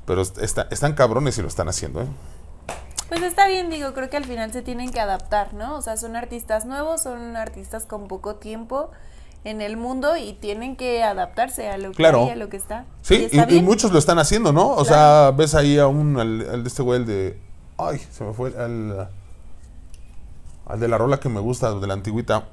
Pero 0.05 0.21
est- 0.23 0.39
está- 0.39 0.67
están 0.71 0.95
cabrones 0.95 1.39
y 1.39 1.43
lo 1.43 1.49
están 1.49 1.69
haciendo, 1.69 2.03
¿eh? 2.03 2.07
Pues 3.09 3.23
está 3.23 3.47
bien, 3.47 3.71
digo, 3.71 3.93
creo 3.93 4.11
que 4.11 4.17
al 4.17 4.25
final 4.25 4.53
se 4.53 4.63
tienen 4.63 4.91
que 4.91 4.99
adaptar, 5.01 5.55
¿no? 5.55 5.77
O 5.77 5.83
sea, 5.83 5.97
son 5.97 6.17
artistas 6.17 6.65
nuevos, 6.65 7.03
son 7.03 7.37
artistas 7.37 7.85
con 7.87 8.09
poco 8.09 8.35
tiempo 8.37 8.91
en 9.45 9.61
el 9.61 9.77
mundo 9.77 10.17
y 10.17 10.33
tienen 10.33 10.77
que 10.77 11.03
adaptarse 11.05 11.69
a 11.69 11.77
lo 11.79 11.91
que 11.91 11.97
Claro. 11.97 12.25
hay, 12.25 12.31
a 12.31 12.37
lo 12.37 12.49
que 12.49 12.57
está. 12.57 12.85
Sí, 13.03 13.29
está 13.31 13.49
y, 13.53 13.61
muchos 13.63 13.93
lo 13.93 13.99
están 13.99 14.19
haciendo, 14.19 14.53
¿no? 14.53 14.69
O 14.71 14.85
sea, 14.85 15.31
ves 15.37 15.55
ahí 15.55 15.79
a 15.79 15.87
un, 15.87 16.19
al, 16.19 16.49
al 16.51 16.63
de 16.65 16.69
este 16.69 16.83
güey, 16.83 17.01
el 17.01 17.07
de... 17.07 17.39
Ay, 17.79 17.99
se 18.11 18.25
me 18.25 18.33
fue, 18.33 18.53
al... 18.59 19.09
al 20.67 20.81
de 20.81 20.89
la 20.89 20.99
rola 20.99 21.19
que 21.21 21.29
me 21.29 21.41
gusta, 21.41 21.73
de 21.75 21.87
la 21.87 21.95
antigüita. 21.95 22.45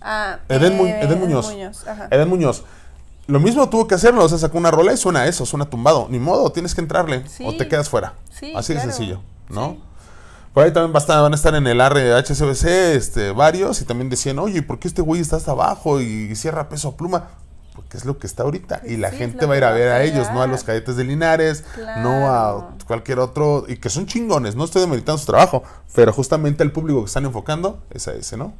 Ah, 0.00 0.38
Eden, 0.48 0.76
Mu- 0.76 0.86
eh, 0.86 1.00
Eden 1.02 1.20
Muñoz. 1.20 1.86
ajá. 1.86 2.08
Eden 2.10 2.28
Muñoz. 2.28 2.64
Lo 3.26 3.40
mismo 3.40 3.68
tuvo 3.70 3.86
que 3.86 3.94
hacerlo, 3.94 4.22
o 4.24 4.28
sea, 4.28 4.36
sacó 4.38 4.58
una 4.58 4.70
rola 4.70 4.92
y 4.92 4.96
suena 4.96 5.26
eso, 5.26 5.46
suena 5.46 5.64
tumbado. 5.70 6.06
Ni 6.10 6.18
modo, 6.18 6.52
tienes 6.52 6.74
que 6.74 6.80
entrarle 6.82 7.26
Sí. 7.28 7.44
o 7.46 7.56
te 7.56 7.68
quedas 7.68 7.88
fuera. 7.88 8.14
Sí, 8.30 8.52
Así 8.54 8.74
de 8.74 8.80
sencillo, 8.80 9.20
¿no? 9.48 9.72
Sí. 9.72 9.82
Por 10.52 10.62
ahí 10.64 10.72
también 10.72 10.92
va 10.94 10.98
a 10.98 11.02
estar- 11.02 11.20
van 11.22 11.32
a 11.32 11.36
estar 11.36 11.54
en 11.54 11.66
el 11.66 11.80
RHCBC 11.80 12.94
este, 12.94 13.32
varios 13.32 13.80
y 13.80 13.84
también 13.84 14.08
decían, 14.10 14.38
oye, 14.38 14.62
¿por 14.62 14.78
qué 14.78 14.86
este 14.88 15.02
güey 15.02 15.20
está 15.20 15.36
hasta 15.36 15.50
abajo 15.52 16.00
y 16.00 16.34
cierra 16.36 16.68
peso 16.68 16.88
a 16.88 16.96
pluma? 16.96 17.30
Porque 17.74 17.96
es 17.96 18.04
lo 18.04 18.18
que 18.18 18.28
está 18.28 18.44
ahorita. 18.44 18.82
Y 18.86 18.98
la 18.98 19.10
gente 19.10 19.46
va 19.46 19.54
a 19.54 19.56
ir 19.56 19.64
a 19.64 19.72
ver 19.72 19.88
a 19.88 20.04
ellos, 20.04 20.28
no 20.32 20.42
a 20.42 20.46
los 20.46 20.62
cadetes 20.62 20.94
de 20.96 21.02
Linares, 21.02 21.64
no 21.96 22.28
a 22.32 22.68
cualquier 22.86 23.18
otro. 23.18 23.64
Y 23.66 23.78
que 23.78 23.88
son 23.90 24.06
chingones, 24.06 24.54
no 24.54 24.62
estoy 24.64 24.82
demeritando 24.82 25.18
su 25.18 25.26
trabajo, 25.26 25.64
pero 25.92 26.12
justamente 26.12 26.62
el 26.62 26.70
público 26.70 27.00
que 27.00 27.06
están 27.06 27.24
enfocando 27.24 27.82
es 27.90 28.06
a 28.06 28.12
ese, 28.12 28.36
¿no? 28.36 28.52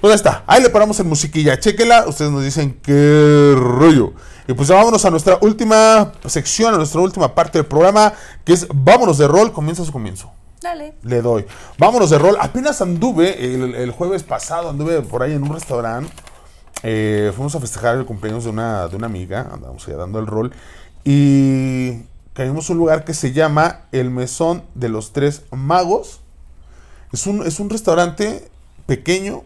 Pues 0.00 0.10
ya 0.10 0.14
está, 0.14 0.44
ahí 0.46 0.62
le 0.62 0.70
paramos 0.70 0.98
en 1.00 1.08
musiquilla, 1.08 1.58
chéquela, 1.58 2.06
ustedes 2.06 2.30
nos 2.30 2.44
dicen 2.44 2.78
qué 2.82 3.54
rollo. 3.56 4.12
Y 4.48 4.52
pues 4.52 4.68
ya 4.68 4.76
vámonos 4.76 5.04
a 5.04 5.10
nuestra 5.10 5.38
última 5.40 6.12
sección, 6.26 6.74
a 6.74 6.76
nuestra 6.76 7.00
última 7.00 7.34
parte 7.34 7.58
del 7.58 7.66
programa, 7.66 8.12
que 8.44 8.52
es 8.52 8.66
Vámonos 8.72 9.18
de 9.18 9.26
rol, 9.26 9.52
comienza 9.52 9.84
su 9.84 9.92
comienzo. 9.92 10.32
Dale. 10.60 10.94
Le 11.02 11.20
doy. 11.20 11.46
Vámonos 11.78 12.10
de 12.10 12.18
rol. 12.18 12.36
Apenas 12.40 12.80
anduve, 12.80 13.54
el, 13.54 13.74
el 13.74 13.90
jueves 13.90 14.22
pasado, 14.22 14.70
anduve 14.70 15.02
por 15.02 15.22
ahí 15.22 15.32
en 15.32 15.42
un 15.42 15.52
restaurante. 15.52 16.12
Eh, 16.82 17.32
fuimos 17.34 17.54
a 17.54 17.60
festejar 17.60 17.96
el 17.96 18.04
cumpleaños 18.04 18.44
de 18.44 18.50
una, 18.50 18.88
de 18.88 18.96
una 18.96 19.06
amiga. 19.06 19.48
Andamos 19.52 19.86
allá 19.86 19.96
dando 19.96 20.18
el 20.18 20.26
rol. 20.26 20.52
Y 21.04 22.02
caímos 22.32 22.68
a 22.68 22.72
un 22.72 22.78
lugar 22.78 23.04
que 23.04 23.14
se 23.14 23.32
llama 23.32 23.82
El 23.92 24.10
Mesón 24.10 24.62
de 24.74 24.88
los 24.88 25.12
Tres 25.12 25.42
Magos. 25.50 26.20
Es 27.12 27.26
un, 27.26 27.46
es 27.46 27.60
un 27.60 27.70
restaurante 27.70 28.48
pequeño 28.86 29.42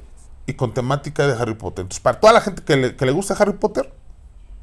y 0.46 0.54
con 0.54 0.74
temática 0.74 1.26
de 1.26 1.40
Harry 1.40 1.54
Potter. 1.54 1.82
Entonces, 1.82 2.00
para 2.02 2.18
toda 2.20 2.32
la 2.32 2.40
gente 2.40 2.62
que 2.62 2.76
le, 2.76 2.96
que 2.96 3.06
le 3.06 3.12
gusta 3.12 3.34
Harry 3.38 3.52
Potter, 3.54 3.92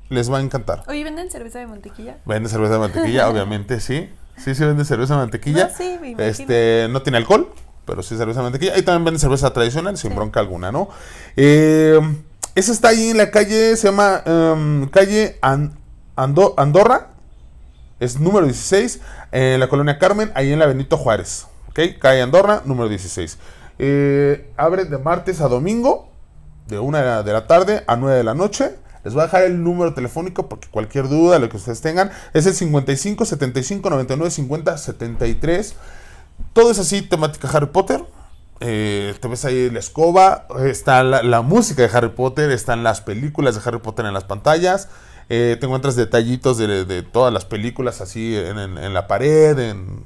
les 0.10 0.32
va 0.32 0.38
a 0.38 0.42
encantar. 0.42 0.84
Oye, 0.88 1.04
¿venden 1.04 1.30
cerveza 1.32 1.60
de 1.60 1.68
mantequilla? 1.68 2.18
Vende 2.26 2.50
cerveza 2.50 2.74
de 2.74 2.80
mantequilla, 2.80 3.30
obviamente, 3.30 3.80
sí. 3.80 4.10
Sí, 4.38 4.54
sí 4.56 4.64
vende 4.66 4.86
cerveza 4.86 5.16
de 5.16 5.20
mantequilla. 5.22 5.68
No, 5.70 5.76
sí, 5.76 5.98
me. 6.02 6.16
Este, 6.28 6.88
no 6.90 7.02
tiene 7.02 7.18
alcohol, 7.18 7.52
pero 7.86 8.04
sí 8.04 8.16
cerveza 8.18 8.40
de 8.42 8.44
mantequilla. 8.44 8.78
Y 8.78 8.84
también 8.84 9.06
vende 9.06 9.20
cerveza 9.20 9.52
tradicional, 9.52 9.98
sin 9.98 10.14
bronca 10.16 10.40
alguna, 10.40 10.72
¿no? 10.72 10.90
Eh, 11.36 12.00
esa 12.56 12.72
está 12.72 12.90
ahí 12.90 13.10
en 13.12 13.18
la 13.18 13.32
calle, 13.32 13.76
se 13.76 13.88
llama 13.88 14.22
em, 14.26 14.88
calle 14.90 15.38
An- 15.42 15.78
Ando- 16.16 16.54
Andorra. 16.58 17.10
Es 18.00 18.20
número 18.20 18.46
16, 18.46 19.02
en 19.32 19.60
la 19.60 19.68
colonia 19.70 19.98
Carmen, 19.98 20.32
ahí 20.36 20.52
en 20.54 20.60
la 20.60 20.68
Benito 20.68 20.98
Juárez. 20.98 21.48
¿Ok? 21.70 21.80
Calle 22.00 22.22
Andorra, 22.22 22.62
número 22.64 22.88
16. 22.90 23.40
Eh, 23.80 24.52
abre 24.58 24.86
de 24.86 24.98
martes 24.98 25.42
a 25.42 25.48
domingo, 25.48 26.10
de 26.68 26.80
1 26.80 27.24
de 27.24 27.34
la 27.34 27.48
tarde 27.48 27.84
a 27.88 27.96
9 27.96 28.18
de 28.18 28.24
la 28.24 28.34
noche. 28.34 28.76
Les 29.04 29.14
voy 29.14 29.22
a 29.22 29.26
dejar 29.28 29.44
el 29.44 29.64
número 29.64 29.94
telefónico 29.94 30.50
porque 30.50 30.68
cualquier 30.70 31.08
duda, 31.08 31.40
lo 31.40 31.48
que 31.48 31.58
ustedes 31.58 31.80
tengan, 31.82 32.12
es 32.34 32.46
el 32.46 32.54
55 32.54 33.24
75 33.26 33.90
99 33.90 34.32
50 34.32 34.78
73. 34.78 35.76
Todo 36.54 36.72
es 36.72 36.80
así, 36.80 37.02
temática 37.02 37.48
Harry 37.54 37.68
Potter. 37.68 38.04
Eh, 38.60 39.16
te 39.22 39.28
ves 39.28 39.46
ahí 39.46 39.70
la 39.70 39.80
escoba, 39.80 40.48
está 40.66 41.04
la, 41.04 41.42
música 41.42 41.84
de 41.84 41.96
Harry 41.96 42.10
Potter, 42.10 42.50
están 42.52 42.84
las 42.84 43.02
películas 43.02 43.56
de 43.56 43.62
Harry 43.64 43.80
Potter 43.80 44.06
en 44.06 44.14
las 44.14 44.24
pantallas. 44.26 44.90
Eh, 45.30 45.58
te 45.60 45.66
encuentras 45.68 45.96
detallitos 45.96 46.58
de, 46.58 47.04
todas 47.04 47.32
las 47.32 47.46
películas 47.46 48.02
así 48.02 48.36
en- 48.36 48.58
en 48.78 48.94
la 48.94 49.08
pared, 49.08 49.58
en 49.60 50.04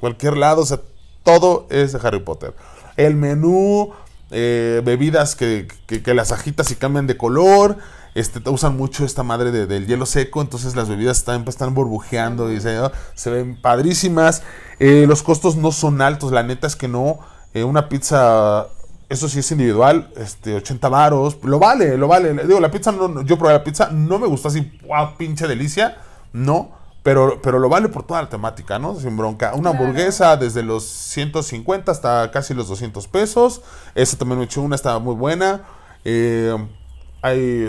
cualquier 0.00 0.36
lado. 0.36 0.62
O 0.62 0.66
sea, 0.66 0.80
todo 1.24 1.66
es 1.70 1.92
de 1.92 2.00
Harry 2.06 2.20
Potter. 2.20 2.54
El 2.96 3.16
menú, 3.16 3.90
eh, 4.30 4.80
bebidas 4.84 5.34
que, 5.34 5.66
que- 5.86 6.02
que 6.02 6.14
las 6.14 6.30
agitas 6.32 6.70
y 6.70 6.76
cambian 6.76 7.06
de 7.06 7.16
color. 7.16 7.76
Este, 8.14 8.40
usan 8.48 8.76
mucho 8.76 9.04
esta 9.04 9.24
madre 9.24 9.50
de- 9.50 9.66
del 9.66 9.88
hielo 9.88 10.06
seco, 10.06 10.40
entonces 10.40 10.76
las 10.76 10.88
bebidas 10.88 11.18
están, 11.18 11.44
están 11.48 11.74
burbujeando 11.74 12.52
y 12.52 12.60
se, 12.60 12.78
se 13.14 13.30
ven 13.30 13.60
padrísimas. 13.60 14.42
Eh, 14.78 15.06
los 15.08 15.24
costos 15.24 15.56
no 15.56 15.72
son 15.72 16.00
altos, 16.00 16.30
la 16.30 16.44
neta 16.44 16.68
es 16.68 16.76
que 16.76 16.86
no. 16.86 17.18
Eh, 17.54 17.64
una 17.64 17.88
pizza, 17.88 18.68
eso 19.08 19.28
sí 19.28 19.40
es 19.40 19.50
individual, 19.50 20.10
este, 20.16 20.54
80 20.54 20.88
varos, 20.88 21.38
lo 21.42 21.58
vale, 21.58 21.96
lo 21.98 22.06
vale. 22.06 22.32
Digo, 22.46 22.60
la 22.60 22.70
pizza, 22.70 22.92
no, 22.92 23.08
no- 23.08 23.22
yo 23.22 23.36
probé 23.36 23.54
la 23.54 23.64
pizza, 23.64 23.88
no 23.90 24.20
me 24.20 24.28
gustó 24.28 24.46
así, 24.46 24.60
wow, 24.86 25.16
pinche 25.18 25.48
delicia, 25.48 25.96
no. 26.32 26.70
Pero, 27.04 27.40
pero 27.42 27.58
lo 27.60 27.68
vale 27.68 27.88
por 27.88 28.04
toda 28.04 28.22
la 28.22 28.28
temática, 28.28 28.78
¿no? 28.80 28.98
Sin 28.98 29.16
bronca. 29.16 29.52
Una 29.54 29.70
Claro. 29.70 29.84
hamburguesa 29.84 30.36
desde 30.36 30.62
los 30.64 30.84
150 30.84 31.92
hasta 31.92 32.30
casi 32.32 32.54
los 32.54 32.66
200 32.66 33.06
pesos. 33.08 33.60
Esa 33.94 34.16
también 34.16 34.38
me 34.40 34.46
eché 34.46 34.58
una, 34.58 34.74
estaba 34.74 34.98
muy 34.98 35.14
buena. 35.14 35.62
Eh, 36.04 36.56
hay 37.22 37.68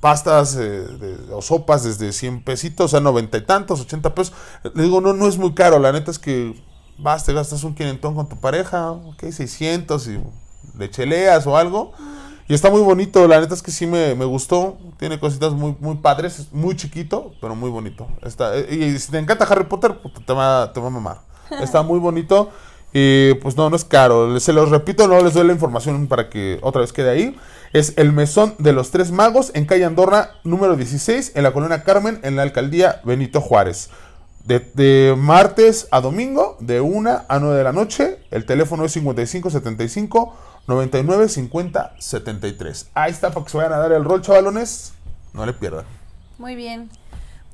pastas 0.00 0.54
eh, 0.56 0.60
de- 0.60 1.32
o 1.32 1.40
sopas 1.40 1.82
desde 1.82 2.12
100 2.12 2.44
pesitos 2.44 2.92
a 2.94 3.00
90 3.00 3.38
y 3.38 3.46
tantos, 3.46 3.80
80 3.80 4.14
pesos. 4.14 4.34
Le 4.74 4.82
digo, 4.84 5.00
no, 5.00 5.14
no 5.14 5.26
es 5.28 5.38
muy 5.38 5.54
caro. 5.54 5.78
La 5.78 5.90
neta 5.90 6.10
es 6.10 6.18
que 6.18 6.54
vas, 6.98 7.24
te 7.24 7.32
gastas 7.32 7.64
un 7.64 7.74
quinentón 7.74 8.14
con 8.14 8.28
tu 8.28 8.36
pareja, 8.36 8.90
ok, 8.92 9.22
600 9.30 10.06
y 10.08 10.20
le 10.78 10.90
cheleas 10.90 11.46
o 11.46 11.56
algo. 11.56 11.92
Y 12.46 12.52
está 12.52 12.68
muy 12.70 12.82
bonito, 12.82 13.26
la 13.26 13.40
neta 13.40 13.54
es 13.54 13.62
que 13.62 13.70
sí 13.70 13.86
me, 13.86 14.14
me 14.14 14.26
gustó. 14.26 14.76
Tiene 14.98 15.18
cositas 15.18 15.52
muy, 15.52 15.74
muy 15.80 15.96
padres, 15.96 16.40
es 16.40 16.52
muy 16.52 16.76
chiquito, 16.76 17.32
pero 17.40 17.54
muy 17.54 17.70
bonito. 17.70 18.06
Está, 18.22 18.54
eh, 18.56 18.66
y 18.70 18.98
si 18.98 19.10
te 19.10 19.18
encanta 19.18 19.44
Harry 19.44 19.64
Potter, 19.64 19.98
puta, 19.98 20.20
te 20.24 20.32
va, 20.32 20.70
te 20.72 20.80
va 20.80 20.88
a 20.88 20.90
mamar. 20.90 21.20
Está 21.62 21.82
muy 21.82 21.98
bonito. 21.98 22.50
Y 22.92 23.34
pues 23.34 23.56
no, 23.56 23.68
no 23.70 23.76
es 23.76 23.84
caro. 23.84 24.38
Se 24.38 24.52
los 24.52 24.70
repito, 24.70 25.08
no 25.08 25.20
les 25.20 25.34
doy 25.34 25.46
la 25.46 25.52
información 25.52 26.06
para 26.06 26.28
que 26.28 26.58
otra 26.62 26.82
vez 26.82 26.92
quede 26.92 27.10
ahí. 27.10 27.36
Es 27.72 27.94
el 27.96 28.12
Mesón 28.12 28.54
de 28.58 28.72
los 28.72 28.92
Tres 28.92 29.10
Magos 29.10 29.50
en 29.54 29.64
calle 29.64 29.84
Andorra, 29.84 30.32
número 30.44 30.76
16, 30.76 31.32
en 31.34 31.42
la 31.42 31.52
colonia 31.52 31.82
Carmen, 31.82 32.20
en 32.22 32.36
la 32.36 32.42
alcaldía 32.42 33.00
Benito 33.04 33.40
Juárez. 33.40 33.90
De, 34.44 34.60
de 34.74 35.14
martes 35.16 35.88
a 35.90 36.02
domingo, 36.02 36.56
de 36.60 36.82
1 36.82 37.22
a 37.26 37.38
9 37.40 37.56
de 37.56 37.64
la 37.64 37.72
noche. 37.72 38.18
El 38.30 38.44
teléfono 38.44 38.84
es 38.84 38.92
5575 38.92 40.34
99 40.66 41.28
50 41.28 41.94
73. 41.98 42.90
Ahí 42.94 43.10
está 43.10 43.30
para 43.30 43.44
que 43.44 43.50
se 43.50 43.56
vayan 43.58 43.72
a 43.74 43.78
dar 43.78 43.92
el 43.92 44.04
rol, 44.04 44.22
chavalones. 44.22 44.92
No 45.32 45.44
le 45.44 45.52
pierdan. 45.52 45.84
Muy 46.38 46.54
bien. 46.54 46.88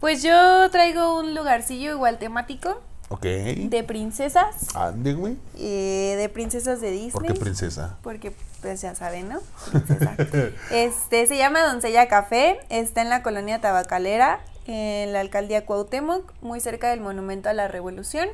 Pues 0.00 0.22
yo 0.22 0.70
traigo 0.70 1.18
un 1.18 1.34
lugarcillo 1.34 1.90
igual 1.92 2.18
temático 2.18 2.80
Ok. 3.10 3.22
de 3.22 3.84
princesas, 3.86 4.74
Ande, 4.74 5.14
güey. 5.14 5.36
eh, 5.58 6.14
de 6.16 6.28
princesas 6.28 6.80
de 6.80 6.90
Disney. 6.92 7.10
¿Por 7.10 7.26
qué 7.26 7.34
princesa? 7.34 7.98
Porque, 8.02 8.32
pues 8.62 8.80
ya 8.80 8.94
saben, 8.94 9.28
¿no? 9.28 9.40
Princesa. 9.70 10.14
este, 10.70 11.26
se 11.26 11.36
llama 11.36 11.62
Doncella 11.64 12.06
Café, 12.08 12.60
está 12.70 13.02
en 13.02 13.08
la 13.10 13.22
colonia 13.22 13.60
Tabacalera, 13.60 14.40
en 14.66 15.12
la 15.12 15.20
alcaldía 15.20 15.66
Cuauhtémoc, 15.66 16.32
muy 16.40 16.60
cerca 16.60 16.88
del 16.90 17.00
Monumento 17.00 17.48
a 17.48 17.52
la 17.52 17.66
Revolución. 17.68 18.28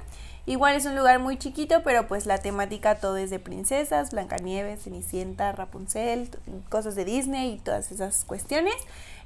Igual 0.46 0.76
es 0.76 0.86
un 0.86 0.94
lugar 0.96 1.18
muy 1.18 1.36
chiquito, 1.38 1.82
pero 1.82 2.06
pues 2.06 2.24
la 2.24 2.38
temática 2.38 2.94
todo 2.96 3.16
es 3.16 3.30
de 3.30 3.38
princesas, 3.40 4.10
Blancanieves, 4.12 4.84
Cenicienta, 4.84 5.50
Rapunzel, 5.52 6.30
cosas 6.68 6.94
de 6.94 7.04
Disney 7.04 7.54
y 7.54 7.58
todas 7.58 7.90
esas 7.90 8.24
cuestiones. 8.24 8.74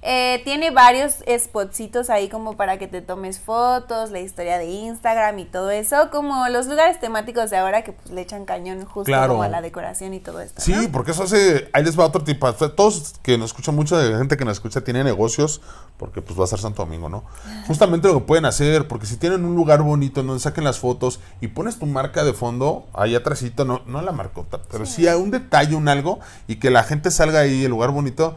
Eh, 0.03 0.41
tiene 0.45 0.71
varios 0.71 1.17
spotcitos 1.39 2.09
ahí 2.09 2.31
como 2.31 2.57
para 2.57 2.79
que 2.79 2.87
te 2.89 3.03
tomes 3.03 3.39
fotos, 3.39 4.11
la 4.11 4.21
historia 4.21 4.57
de 4.57 4.65
Instagram 4.65 5.39
y 5.41 5.45
todo 5.45 5.71
eso, 5.71 6.09
como 6.11 6.49
los 6.49 6.69
lugares 6.69 6.99
temáticos 7.01 7.51
de 7.51 7.59
ahora 7.59 7.83
que 7.85 7.93
pues 7.93 8.11
le 8.11 8.23
echan 8.23 8.47
cañón 8.47 8.87
justo 8.87 9.05
Claro. 9.05 9.33
como 9.33 9.43
a 9.43 9.49
la 9.49 9.61
decoración 9.61 10.15
y 10.15 10.21
todo 10.21 10.41
esto. 10.41 10.59
Sí, 10.63 10.73
¿no? 10.73 10.91
porque 10.91 11.11
eso 11.11 11.25
hace. 11.25 11.69
Ahí 11.75 11.85
les 11.85 11.99
va 12.01 12.07
otro 12.07 12.25
tipo. 12.25 12.51
Todos 12.51 13.17
que 13.23 13.37
nos 13.37 13.51
escuchan, 13.51 13.75
mucha 13.75 14.01
gente 14.17 14.39
que 14.39 14.47
nos 14.47 14.55
escucha 14.57 14.81
tiene 14.81 15.05
negocios, 15.05 15.61
porque 15.99 16.23
pues 16.23 16.41
va 16.41 16.45
a 16.45 16.47
ser 16.47 16.61
Santo 16.61 16.83
Domingo, 16.83 17.11
¿no? 17.11 17.25
Justamente 17.67 18.09
lo 18.09 18.15
que 18.21 18.25
pueden 18.25 18.47
hacer, 18.47 18.89
porque 18.89 19.05
si 19.05 19.19
tienen 19.19 19.45
un 19.45 19.55
lugar 19.55 19.83
bonito 19.83 20.23
en 20.23 20.29
donde 20.29 20.41
saquen 20.41 20.65
las 20.65 20.79
fotos 20.79 21.10
y 21.41 21.49
pones 21.49 21.79
tu 21.79 21.87
marca 21.87 22.23
de 22.23 22.33
fondo, 22.35 22.87
ahí 22.95 23.17
atrásito, 23.17 23.65
no, 23.65 23.83
no 23.87 24.03
la 24.03 24.13
marcota, 24.13 24.61
pero 24.71 24.87
sí. 24.87 25.09
hay 25.09 25.17
un 25.19 25.31
detalle, 25.33 25.75
un 25.75 25.89
algo, 25.89 26.21
y 26.47 26.57
que 26.57 26.71
la 26.71 26.85
gente 26.85 27.11
salga 27.11 27.41
ahí, 27.41 27.65
el 27.65 27.71
lugar 27.71 27.91
bonito, 27.91 28.37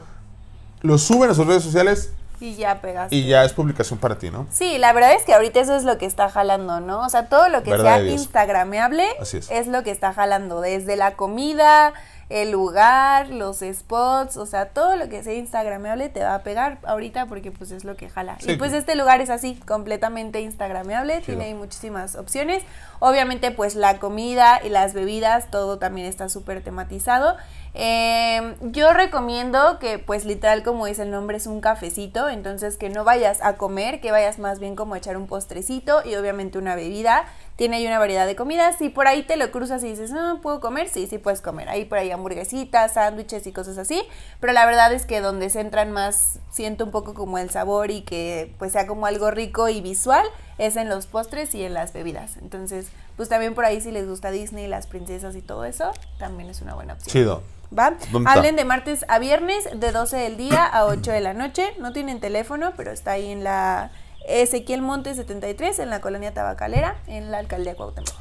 lo 0.82 0.98
suben 0.98 1.30
a 1.30 1.34
sus 1.34 1.46
redes 1.46 1.64
sociales 1.64 2.12
Y 2.40 2.56
ya 2.56 2.82
pegaste. 2.82 3.16
y 3.16 3.28
ya 3.28 3.46
es 3.46 3.54
publicación 3.54 4.00
para 4.00 4.18
ti, 4.18 4.30
¿no? 4.32 4.48
Sí, 4.52 4.78
la 4.78 4.92
verdad 4.92 5.14
es 5.14 5.24
que 5.24 5.34
ahorita 5.34 5.60
eso 5.62 5.76
es 5.76 5.84
lo 5.84 5.98
que 5.98 6.06
está 6.06 6.30
jalando, 6.30 6.80
¿no? 6.82 7.00
O 7.02 7.10
sea, 7.10 7.30
todo 7.30 7.48
lo 7.50 7.64
que 7.64 7.72
sea 7.78 8.04
instagrameable 8.04 9.06
Así 9.22 9.38
es. 9.38 9.68
lo 9.68 9.84
que 9.84 9.92
está 9.92 10.14
jalando, 10.14 10.60
desde 10.62 10.96
la 10.96 11.16
comida, 11.16 11.94
el 12.30 12.52
lugar, 12.52 13.30
los 13.30 13.60
spots, 13.60 14.38
o 14.38 14.46
sea, 14.46 14.70
todo 14.70 14.96
lo 14.96 15.10
que 15.10 15.24
sea 15.24 15.34
instagrameable 15.34 16.10
te 16.10 16.24
va 16.24 16.36
a 16.36 16.44
pegar 16.44 16.80
ahorita 16.84 17.26
porque 17.28 17.52
pues 17.52 17.72
es 17.72 17.84
lo 17.84 17.96
que 17.96 18.10
jala. 18.10 18.38
Sí. 18.40 18.52
Y 18.52 18.56
pues 18.56 18.74
este 18.74 18.96
lugar 18.96 19.22
es 19.22 19.30
así, 19.30 19.56
completamente 19.68 20.42
instagrameable, 20.42 21.22
Chido. 21.22 21.38
tiene 21.38 21.56
muchísimas 21.56 22.16
opciones. 22.16 22.64
Obviamente 23.00 23.52
pues 23.52 23.76
la 23.76 24.00
comida 24.00 24.62
y 24.64 24.70
las 24.70 24.94
bebidas, 24.94 25.52
todo 25.52 25.78
también 25.78 26.08
está 26.08 26.30
súper 26.30 26.64
tematizado. 26.64 27.36
Eh, 27.76 28.56
yo 28.62 28.94
recomiendo 28.94 29.80
que 29.80 29.98
pues 29.98 30.26
literal 30.26 30.62
como 30.62 30.86
dice 30.86 31.02
el 31.02 31.10
nombre 31.10 31.38
es 31.38 31.48
un 31.48 31.60
cafecito, 31.60 32.30
entonces 32.30 32.78
que 32.78 32.90
no 32.90 33.04
vayas 33.04 33.42
a 33.42 33.56
comer, 33.56 34.00
que 34.00 34.12
vayas 34.12 34.38
más 34.38 34.60
bien 34.60 34.76
como 34.76 34.94
a 34.94 35.00
echar 35.00 35.18
un 35.18 35.26
postrecito 35.26 36.02
y 36.06 36.16
obviamente 36.16 36.60
una 36.60 36.76
bebida. 36.76 37.26
Tiene 37.56 37.78
ahí 37.78 37.86
una 37.86 38.00
variedad 38.00 38.26
de 38.26 38.36
comidas. 38.36 38.78
Si 38.78 38.90
por 38.90 39.08
ahí 39.08 39.22
te 39.24 39.38
lo 39.38 39.52
cruzas 39.52 39.84
y 39.84 39.90
dices, 39.90 40.10
no, 40.10 40.42
¿puedo 40.42 40.60
comer? 40.60 40.90
Sí, 40.90 41.06
sí 41.06 41.20
puedes 41.20 41.40
comer. 41.40 41.70
Ahí 41.70 41.86
por 41.86 42.00
ahí 42.00 42.10
hamburguesitas, 42.10 42.94
sándwiches 42.94 43.46
y 43.46 43.52
cosas 43.52 43.78
así. 43.78 44.02
Pero 44.40 44.54
la 44.54 44.66
verdad 44.66 44.92
es 44.92 45.06
que 45.06 45.22
donde 45.22 45.52
se 45.52 45.60
entran 45.60 45.92
más, 45.92 46.40
siento 46.52 46.84
un 46.84 46.90
poco 46.90 47.14
como 47.14 47.38
el 47.38 47.52
sabor 47.52 47.92
y 47.92 48.02
que 48.02 48.54
pues 48.58 48.72
sea 48.72 48.88
como 48.88 49.06
algo 49.06 49.30
rico 49.30 49.70
y 49.70 49.82
visual, 49.82 50.26
es 50.58 50.76
en 50.78 50.90
los 50.90 51.06
postres 51.06 51.54
y 51.54 51.64
en 51.64 51.76
las 51.76 51.94
bebidas. 51.94 52.38
Entonces, 52.38 52.88
pues 53.18 53.30
también 53.30 53.56
por 53.56 53.66
ahí 53.66 53.82
si 53.82 53.92
les 53.92 54.08
gusta 54.08 54.32
Disney, 54.32 54.68
las 54.68 54.88
princesas 54.88 55.36
y 55.36 55.42
todo 55.42 55.66
eso, 55.66 55.92
también 56.20 56.50
es 56.50 56.62
una 56.62 56.74
buena 56.76 56.94
opción. 56.94 57.12
Chido. 57.12 57.44
¿Va? 57.78 57.96
Hablen 58.28 58.56
de 58.56 58.66
martes 58.66 59.04
a 59.08 59.18
viernes 59.18 59.68
de 59.74 59.92
12 59.92 60.16
del 60.18 60.38
día 60.38 60.64
a 60.66 60.86
8 60.86 61.12
de 61.12 61.22
la 61.22 61.34
noche. 61.34 61.74
No 61.80 61.92
tienen 61.92 62.20
teléfono, 62.20 62.74
pero 62.78 62.92
está 62.92 63.12
ahí 63.14 63.32
en 63.32 63.44
la 63.44 63.92
Ezequiel 64.28 64.82
Monte 64.84 65.16
73, 65.16 65.80
en 65.80 65.90
la 65.90 66.00
colonia 66.00 66.34
Tabacalera, 66.34 66.98
en 67.08 67.32
la 67.32 67.40
alcaldía 67.40 67.76
Cuauhtémoc. 67.76 68.14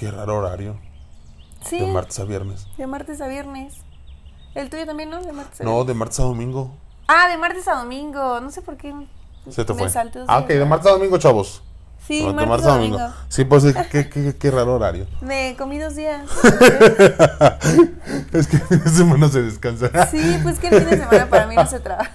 Qué 0.00 0.10
raro 0.10 0.38
horario. 0.38 0.80
Sí, 1.64 1.78
De 1.80 1.86
martes 1.88 2.18
a 2.18 2.24
viernes. 2.24 2.66
de 2.78 2.86
martes 2.86 3.20
a 3.20 3.28
viernes. 3.28 3.74
¿El 4.54 4.70
tuyo 4.70 4.86
también, 4.86 5.10
no? 5.10 5.22
De 5.22 5.32
martes 5.32 5.60
a 5.60 5.64
No, 5.64 5.84
de 5.84 5.92
martes 5.94 6.18
a 6.20 6.22
domingo. 6.22 6.70
Ah, 7.08 7.28
de 7.28 7.36
martes 7.36 7.68
a 7.68 7.74
domingo. 7.74 8.40
No 8.40 8.50
sé 8.50 8.62
por 8.62 8.76
qué. 8.78 8.94
Se 9.50 9.64
te 9.64 9.72
me 9.74 9.80
fue. 9.80 9.90
saltó 9.90 10.24
Ah, 10.28 10.38
ok, 10.38 10.48
de 10.48 10.64
martes 10.64 10.86
a 10.88 10.92
domingo, 10.92 11.18
chavos. 11.18 11.62
Sí, 12.08 12.24
martes 12.24 12.64
domingo. 12.64 12.98
Sí, 13.28 13.44
pues 13.44 13.64
qué, 13.92 14.08
qué, 14.08 14.34
qué 14.34 14.50
raro 14.50 14.76
horario. 14.76 15.06
Me 15.20 15.54
comí 15.58 15.78
dos 15.78 15.94
días. 15.94 16.22
es 18.32 18.46
que 18.46 18.56
el 18.56 18.62
fin 18.62 18.82
de 18.82 18.90
semana 18.90 19.28
se 19.28 19.42
descansa. 19.42 19.90
Sí, 20.10 20.40
pues 20.42 20.58
que 20.58 20.68
el 20.68 20.76
fin 20.80 20.88
de 20.88 20.96
semana 20.96 21.28
para 21.28 21.46
mí 21.46 21.54
no 21.54 21.66
se 21.66 21.80
trabaja. 21.80 22.10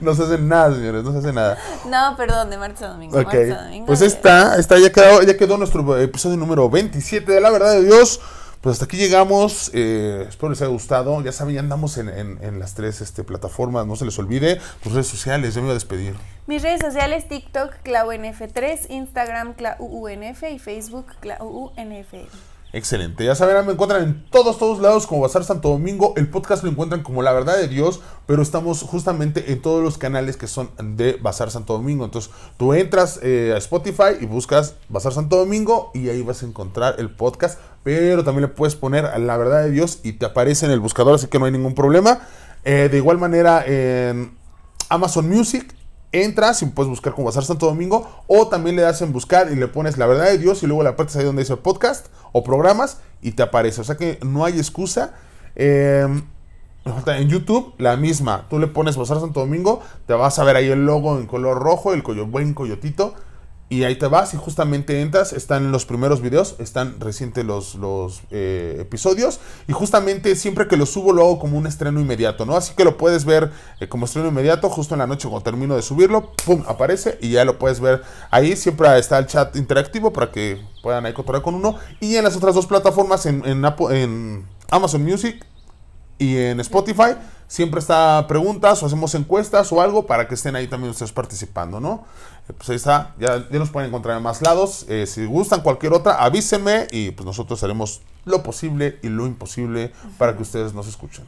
No 0.00 0.16
se 0.16 0.24
hace 0.24 0.38
nada, 0.38 0.74
señores, 0.74 1.04
no 1.04 1.12
se 1.12 1.18
hace 1.18 1.32
nada. 1.32 1.56
No, 1.88 2.16
perdón, 2.16 2.50
de 2.50 2.58
martes 2.58 2.82
a 2.82 2.88
domingo. 2.88 3.16
Ok, 3.16 3.26
martes 3.26 3.52
a 3.52 3.62
domingo 3.62 3.86
pues 3.86 4.00
está, 4.00 4.56
está 4.56 4.80
ya 4.80 4.90
quedó, 4.90 5.22
ya 5.22 5.36
quedó 5.36 5.56
nuestro 5.58 5.96
episodio 5.96 6.36
número 6.36 6.68
27 6.68 7.30
de 7.30 7.40
La 7.40 7.50
Verdad 7.50 7.74
de 7.74 7.84
Dios. 7.84 8.20
Pues 8.66 8.74
hasta 8.74 8.86
aquí 8.86 8.96
llegamos, 8.96 9.70
eh, 9.74 10.26
espero 10.28 10.50
les 10.50 10.60
haya 10.60 10.72
gustado. 10.72 11.22
Ya 11.22 11.30
saben, 11.30 11.54
ya 11.54 11.60
andamos 11.60 11.98
en, 11.98 12.58
las 12.58 12.74
tres 12.74 13.00
este, 13.00 13.22
plataformas, 13.22 13.86
no 13.86 13.94
se 13.94 14.04
les 14.04 14.18
olvide. 14.18 14.60
Tus 14.82 14.92
redes 14.92 15.06
sociales, 15.06 15.54
yo 15.54 15.60
me 15.60 15.66
voy 15.66 15.70
a 15.70 15.74
despedir. 15.74 16.16
Mis 16.48 16.62
redes 16.62 16.80
sociales, 16.80 17.28
TikTok, 17.28 17.74
ClauNF3, 17.84 18.90
Instagram, 18.90 19.54
ClauUNF 19.54 20.42
y 20.50 20.58
Facebook, 20.58 21.14
ClauUNF. 21.20 22.12
Excelente. 22.76 23.24
Ya 23.24 23.34
saben, 23.34 23.64
me 23.64 23.72
encuentran 23.72 24.02
en 24.02 24.24
todos, 24.28 24.58
todos 24.58 24.80
lados 24.80 25.06
como 25.06 25.22
Bazar 25.22 25.42
Santo 25.44 25.70
Domingo. 25.70 26.12
El 26.18 26.28
podcast 26.28 26.62
lo 26.62 26.68
encuentran 26.68 27.02
como 27.02 27.22
La 27.22 27.32
Verdad 27.32 27.56
de 27.56 27.68
Dios, 27.68 28.00
pero 28.26 28.42
estamos 28.42 28.82
justamente 28.82 29.50
en 29.50 29.62
todos 29.62 29.82
los 29.82 29.96
canales 29.96 30.36
que 30.36 30.46
son 30.46 30.68
de 30.78 31.14
Bazar 31.14 31.50
Santo 31.50 31.72
Domingo. 31.72 32.04
Entonces, 32.04 32.30
tú 32.58 32.74
entras 32.74 33.18
eh, 33.22 33.54
a 33.54 33.56
Spotify 33.56 34.18
y 34.20 34.26
buscas 34.26 34.74
Bazar 34.90 35.14
Santo 35.14 35.38
Domingo 35.38 35.90
y 35.94 36.10
ahí 36.10 36.20
vas 36.20 36.42
a 36.42 36.46
encontrar 36.46 36.96
el 36.98 37.08
podcast. 37.08 37.58
Pero 37.82 38.24
también 38.24 38.42
le 38.42 38.48
puedes 38.48 38.74
poner 38.74 39.04
La 39.20 39.38
Verdad 39.38 39.62
de 39.62 39.70
Dios 39.70 40.00
y 40.02 40.12
te 40.12 40.26
aparece 40.26 40.66
en 40.66 40.72
el 40.72 40.80
buscador, 40.80 41.14
así 41.14 41.28
que 41.28 41.38
no 41.38 41.46
hay 41.46 41.52
ningún 41.52 41.74
problema. 41.74 42.28
Eh, 42.62 42.90
de 42.90 42.96
igual 42.98 43.16
manera, 43.16 43.64
en 43.66 44.36
Amazon 44.90 45.30
Music 45.30 45.74
entras 46.24 46.62
y 46.62 46.66
puedes 46.66 46.88
buscar 46.90 47.14
como 47.14 47.26
Bazar 47.26 47.44
Santo 47.44 47.66
Domingo 47.66 48.08
o 48.26 48.48
también 48.48 48.76
le 48.76 48.82
das 48.82 49.02
en 49.02 49.12
buscar 49.12 49.50
y 49.50 49.56
le 49.56 49.68
pones 49.68 49.98
la 49.98 50.06
verdad 50.06 50.26
de 50.26 50.38
Dios 50.38 50.62
y 50.62 50.66
luego 50.66 50.82
le 50.82 50.90
aprietas 50.90 51.16
ahí 51.16 51.24
donde 51.24 51.42
dice 51.42 51.56
podcast 51.56 52.06
o 52.32 52.44
programas 52.44 52.98
y 53.22 53.32
te 53.32 53.42
aparece. 53.42 53.80
O 53.80 53.84
sea 53.84 53.96
que 53.96 54.18
no 54.22 54.44
hay 54.44 54.58
excusa. 54.58 55.14
Falta 56.84 57.18
en 57.18 57.28
YouTube 57.28 57.74
la 57.78 57.96
misma. 57.96 58.46
Tú 58.48 58.58
le 58.58 58.68
pones 58.68 58.96
Bazar 58.96 59.18
Santo 59.18 59.40
Domingo, 59.40 59.80
te 60.06 60.14
vas 60.14 60.38
a 60.38 60.44
ver 60.44 60.56
ahí 60.56 60.68
el 60.68 60.86
logo 60.86 61.18
en 61.18 61.26
color 61.26 61.58
rojo, 61.58 61.92
el 61.92 62.02
buen 62.02 62.54
coyotito. 62.54 63.14
Y 63.68 63.82
ahí 63.82 63.96
te 63.96 64.06
vas 64.06 64.32
y 64.32 64.36
justamente 64.36 65.00
entras, 65.00 65.32
están 65.32 65.72
los 65.72 65.86
primeros 65.86 66.20
videos, 66.20 66.54
están 66.60 67.00
recientes 67.00 67.44
los, 67.44 67.74
los 67.74 68.22
eh, 68.30 68.76
episodios 68.78 69.40
y 69.66 69.72
justamente 69.72 70.36
siempre 70.36 70.68
que 70.68 70.76
los 70.76 70.90
subo 70.90 71.12
lo 71.12 71.22
hago 71.22 71.40
como 71.40 71.58
un 71.58 71.66
estreno 71.66 72.00
inmediato, 72.00 72.46
¿no? 72.46 72.56
Así 72.56 72.74
que 72.76 72.84
lo 72.84 72.96
puedes 72.96 73.24
ver 73.24 73.50
eh, 73.80 73.88
como 73.88 74.04
estreno 74.04 74.28
inmediato 74.28 74.70
justo 74.70 74.94
en 74.94 75.00
la 75.00 75.08
noche 75.08 75.28
cuando 75.28 75.42
termino 75.42 75.74
de 75.74 75.82
subirlo, 75.82 76.30
¡pum! 76.44 76.62
aparece 76.68 77.18
y 77.20 77.30
ya 77.30 77.44
lo 77.44 77.58
puedes 77.58 77.80
ver 77.80 78.02
ahí, 78.30 78.54
siempre 78.54 78.96
está 78.98 79.18
el 79.18 79.26
chat 79.26 79.56
interactivo 79.56 80.12
para 80.12 80.30
que 80.30 80.64
puedan 80.80 81.04
ahí 81.04 81.12
con 81.12 81.54
uno 81.56 81.74
y 81.98 82.14
en 82.14 82.22
las 82.22 82.36
otras 82.36 82.54
dos 82.54 82.66
plataformas, 82.66 83.26
en, 83.26 83.42
en 83.44 84.46
Amazon 84.70 85.02
Music 85.02 85.44
y 86.18 86.36
en 86.36 86.60
Spotify 86.60 87.16
siempre 87.48 87.80
está 87.80 88.26
preguntas 88.26 88.82
o 88.82 88.86
hacemos 88.86 89.14
encuestas 89.14 89.70
o 89.72 89.80
algo 89.80 90.06
para 90.06 90.26
que 90.26 90.34
estén 90.34 90.56
ahí 90.56 90.66
también 90.66 90.90
ustedes 90.90 91.12
participando, 91.12 91.80
¿no? 91.80 92.04
Eh, 92.48 92.52
Pues 92.56 92.70
ahí 92.70 92.76
está, 92.76 93.14
ya, 93.18 93.48
ya 93.50 93.58
nos 93.58 93.70
pueden 93.70 93.88
encontrar 93.88 94.16
en 94.16 94.22
más 94.22 94.42
lados. 94.42 94.86
Eh, 94.88 95.06
si 95.06 95.24
gustan 95.26 95.60
cualquier 95.60 95.92
otra, 95.92 96.22
avísenme 96.22 96.86
y 96.90 97.10
pues 97.12 97.26
nosotros 97.26 97.62
haremos 97.62 98.00
lo 98.24 98.42
posible 98.42 98.98
y 99.02 99.08
lo 99.08 99.26
imposible 99.26 99.92
para 100.18 100.36
que 100.36 100.42
ustedes 100.42 100.74
nos 100.74 100.88
escuchen. 100.88 101.24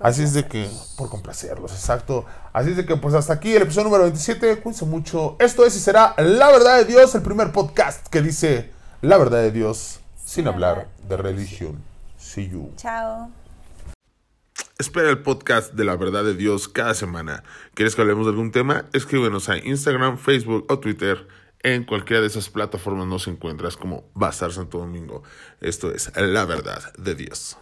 Así 0.00 0.22
es 0.22 0.32
de 0.32 0.46
que, 0.46 0.66
por 0.96 1.10
complacerlos, 1.10 1.72
exacto. 1.72 2.24
Así 2.54 2.70
es 2.70 2.76
de 2.78 2.86
que, 2.86 2.96
pues 2.96 3.14
hasta 3.14 3.34
aquí 3.34 3.54
el 3.54 3.62
episodio 3.62 3.84
número 3.84 4.04
27. 4.04 4.60
Cuídense 4.60 4.86
mucho. 4.86 5.36
Esto 5.38 5.66
es 5.66 5.76
y 5.76 5.80
será 5.80 6.14
La 6.16 6.50
Verdad 6.50 6.78
de 6.78 6.86
Dios, 6.86 7.14
el 7.14 7.20
primer 7.22 7.52
podcast 7.52 8.06
que 8.08 8.22
dice 8.22 8.70
La 9.02 9.18
Verdad 9.18 9.42
de 9.42 9.50
Dios 9.50 10.00
sin 10.24 10.48
hablar 10.48 10.88
de 11.06 11.16
religión. 11.18 11.82
See 12.18 12.48
you. 12.48 12.70
Chao. 12.76 13.39
Espera 14.78 15.10
el 15.10 15.18
podcast 15.18 15.74
de 15.74 15.84
la 15.84 15.96
verdad 15.96 16.24
de 16.24 16.34
Dios 16.34 16.68
cada 16.68 16.94
semana. 16.94 17.44
¿Quieres 17.74 17.94
que 17.94 18.02
hablemos 18.02 18.26
de 18.26 18.30
algún 18.30 18.50
tema? 18.50 18.86
Escríbenos 18.92 19.48
a 19.48 19.58
Instagram, 19.58 20.18
Facebook 20.18 20.64
o 20.68 20.78
Twitter. 20.80 21.28
En 21.62 21.84
cualquiera 21.84 22.22
de 22.22 22.28
esas 22.28 22.48
plataformas 22.48 23.06
nos 23.06 23.28
encuentras 23.28 23.76
como 23.76 24.10
Bazar 24.14 24.52
Santo 24.52 24.78
Domingo. 24.78 25.22
Esto 25.60 25.92
es 25.92 26.10
la 26.16 26.46
verdad 26.46 26.92
de 26.96 27.14
Dios. 27.14 27.58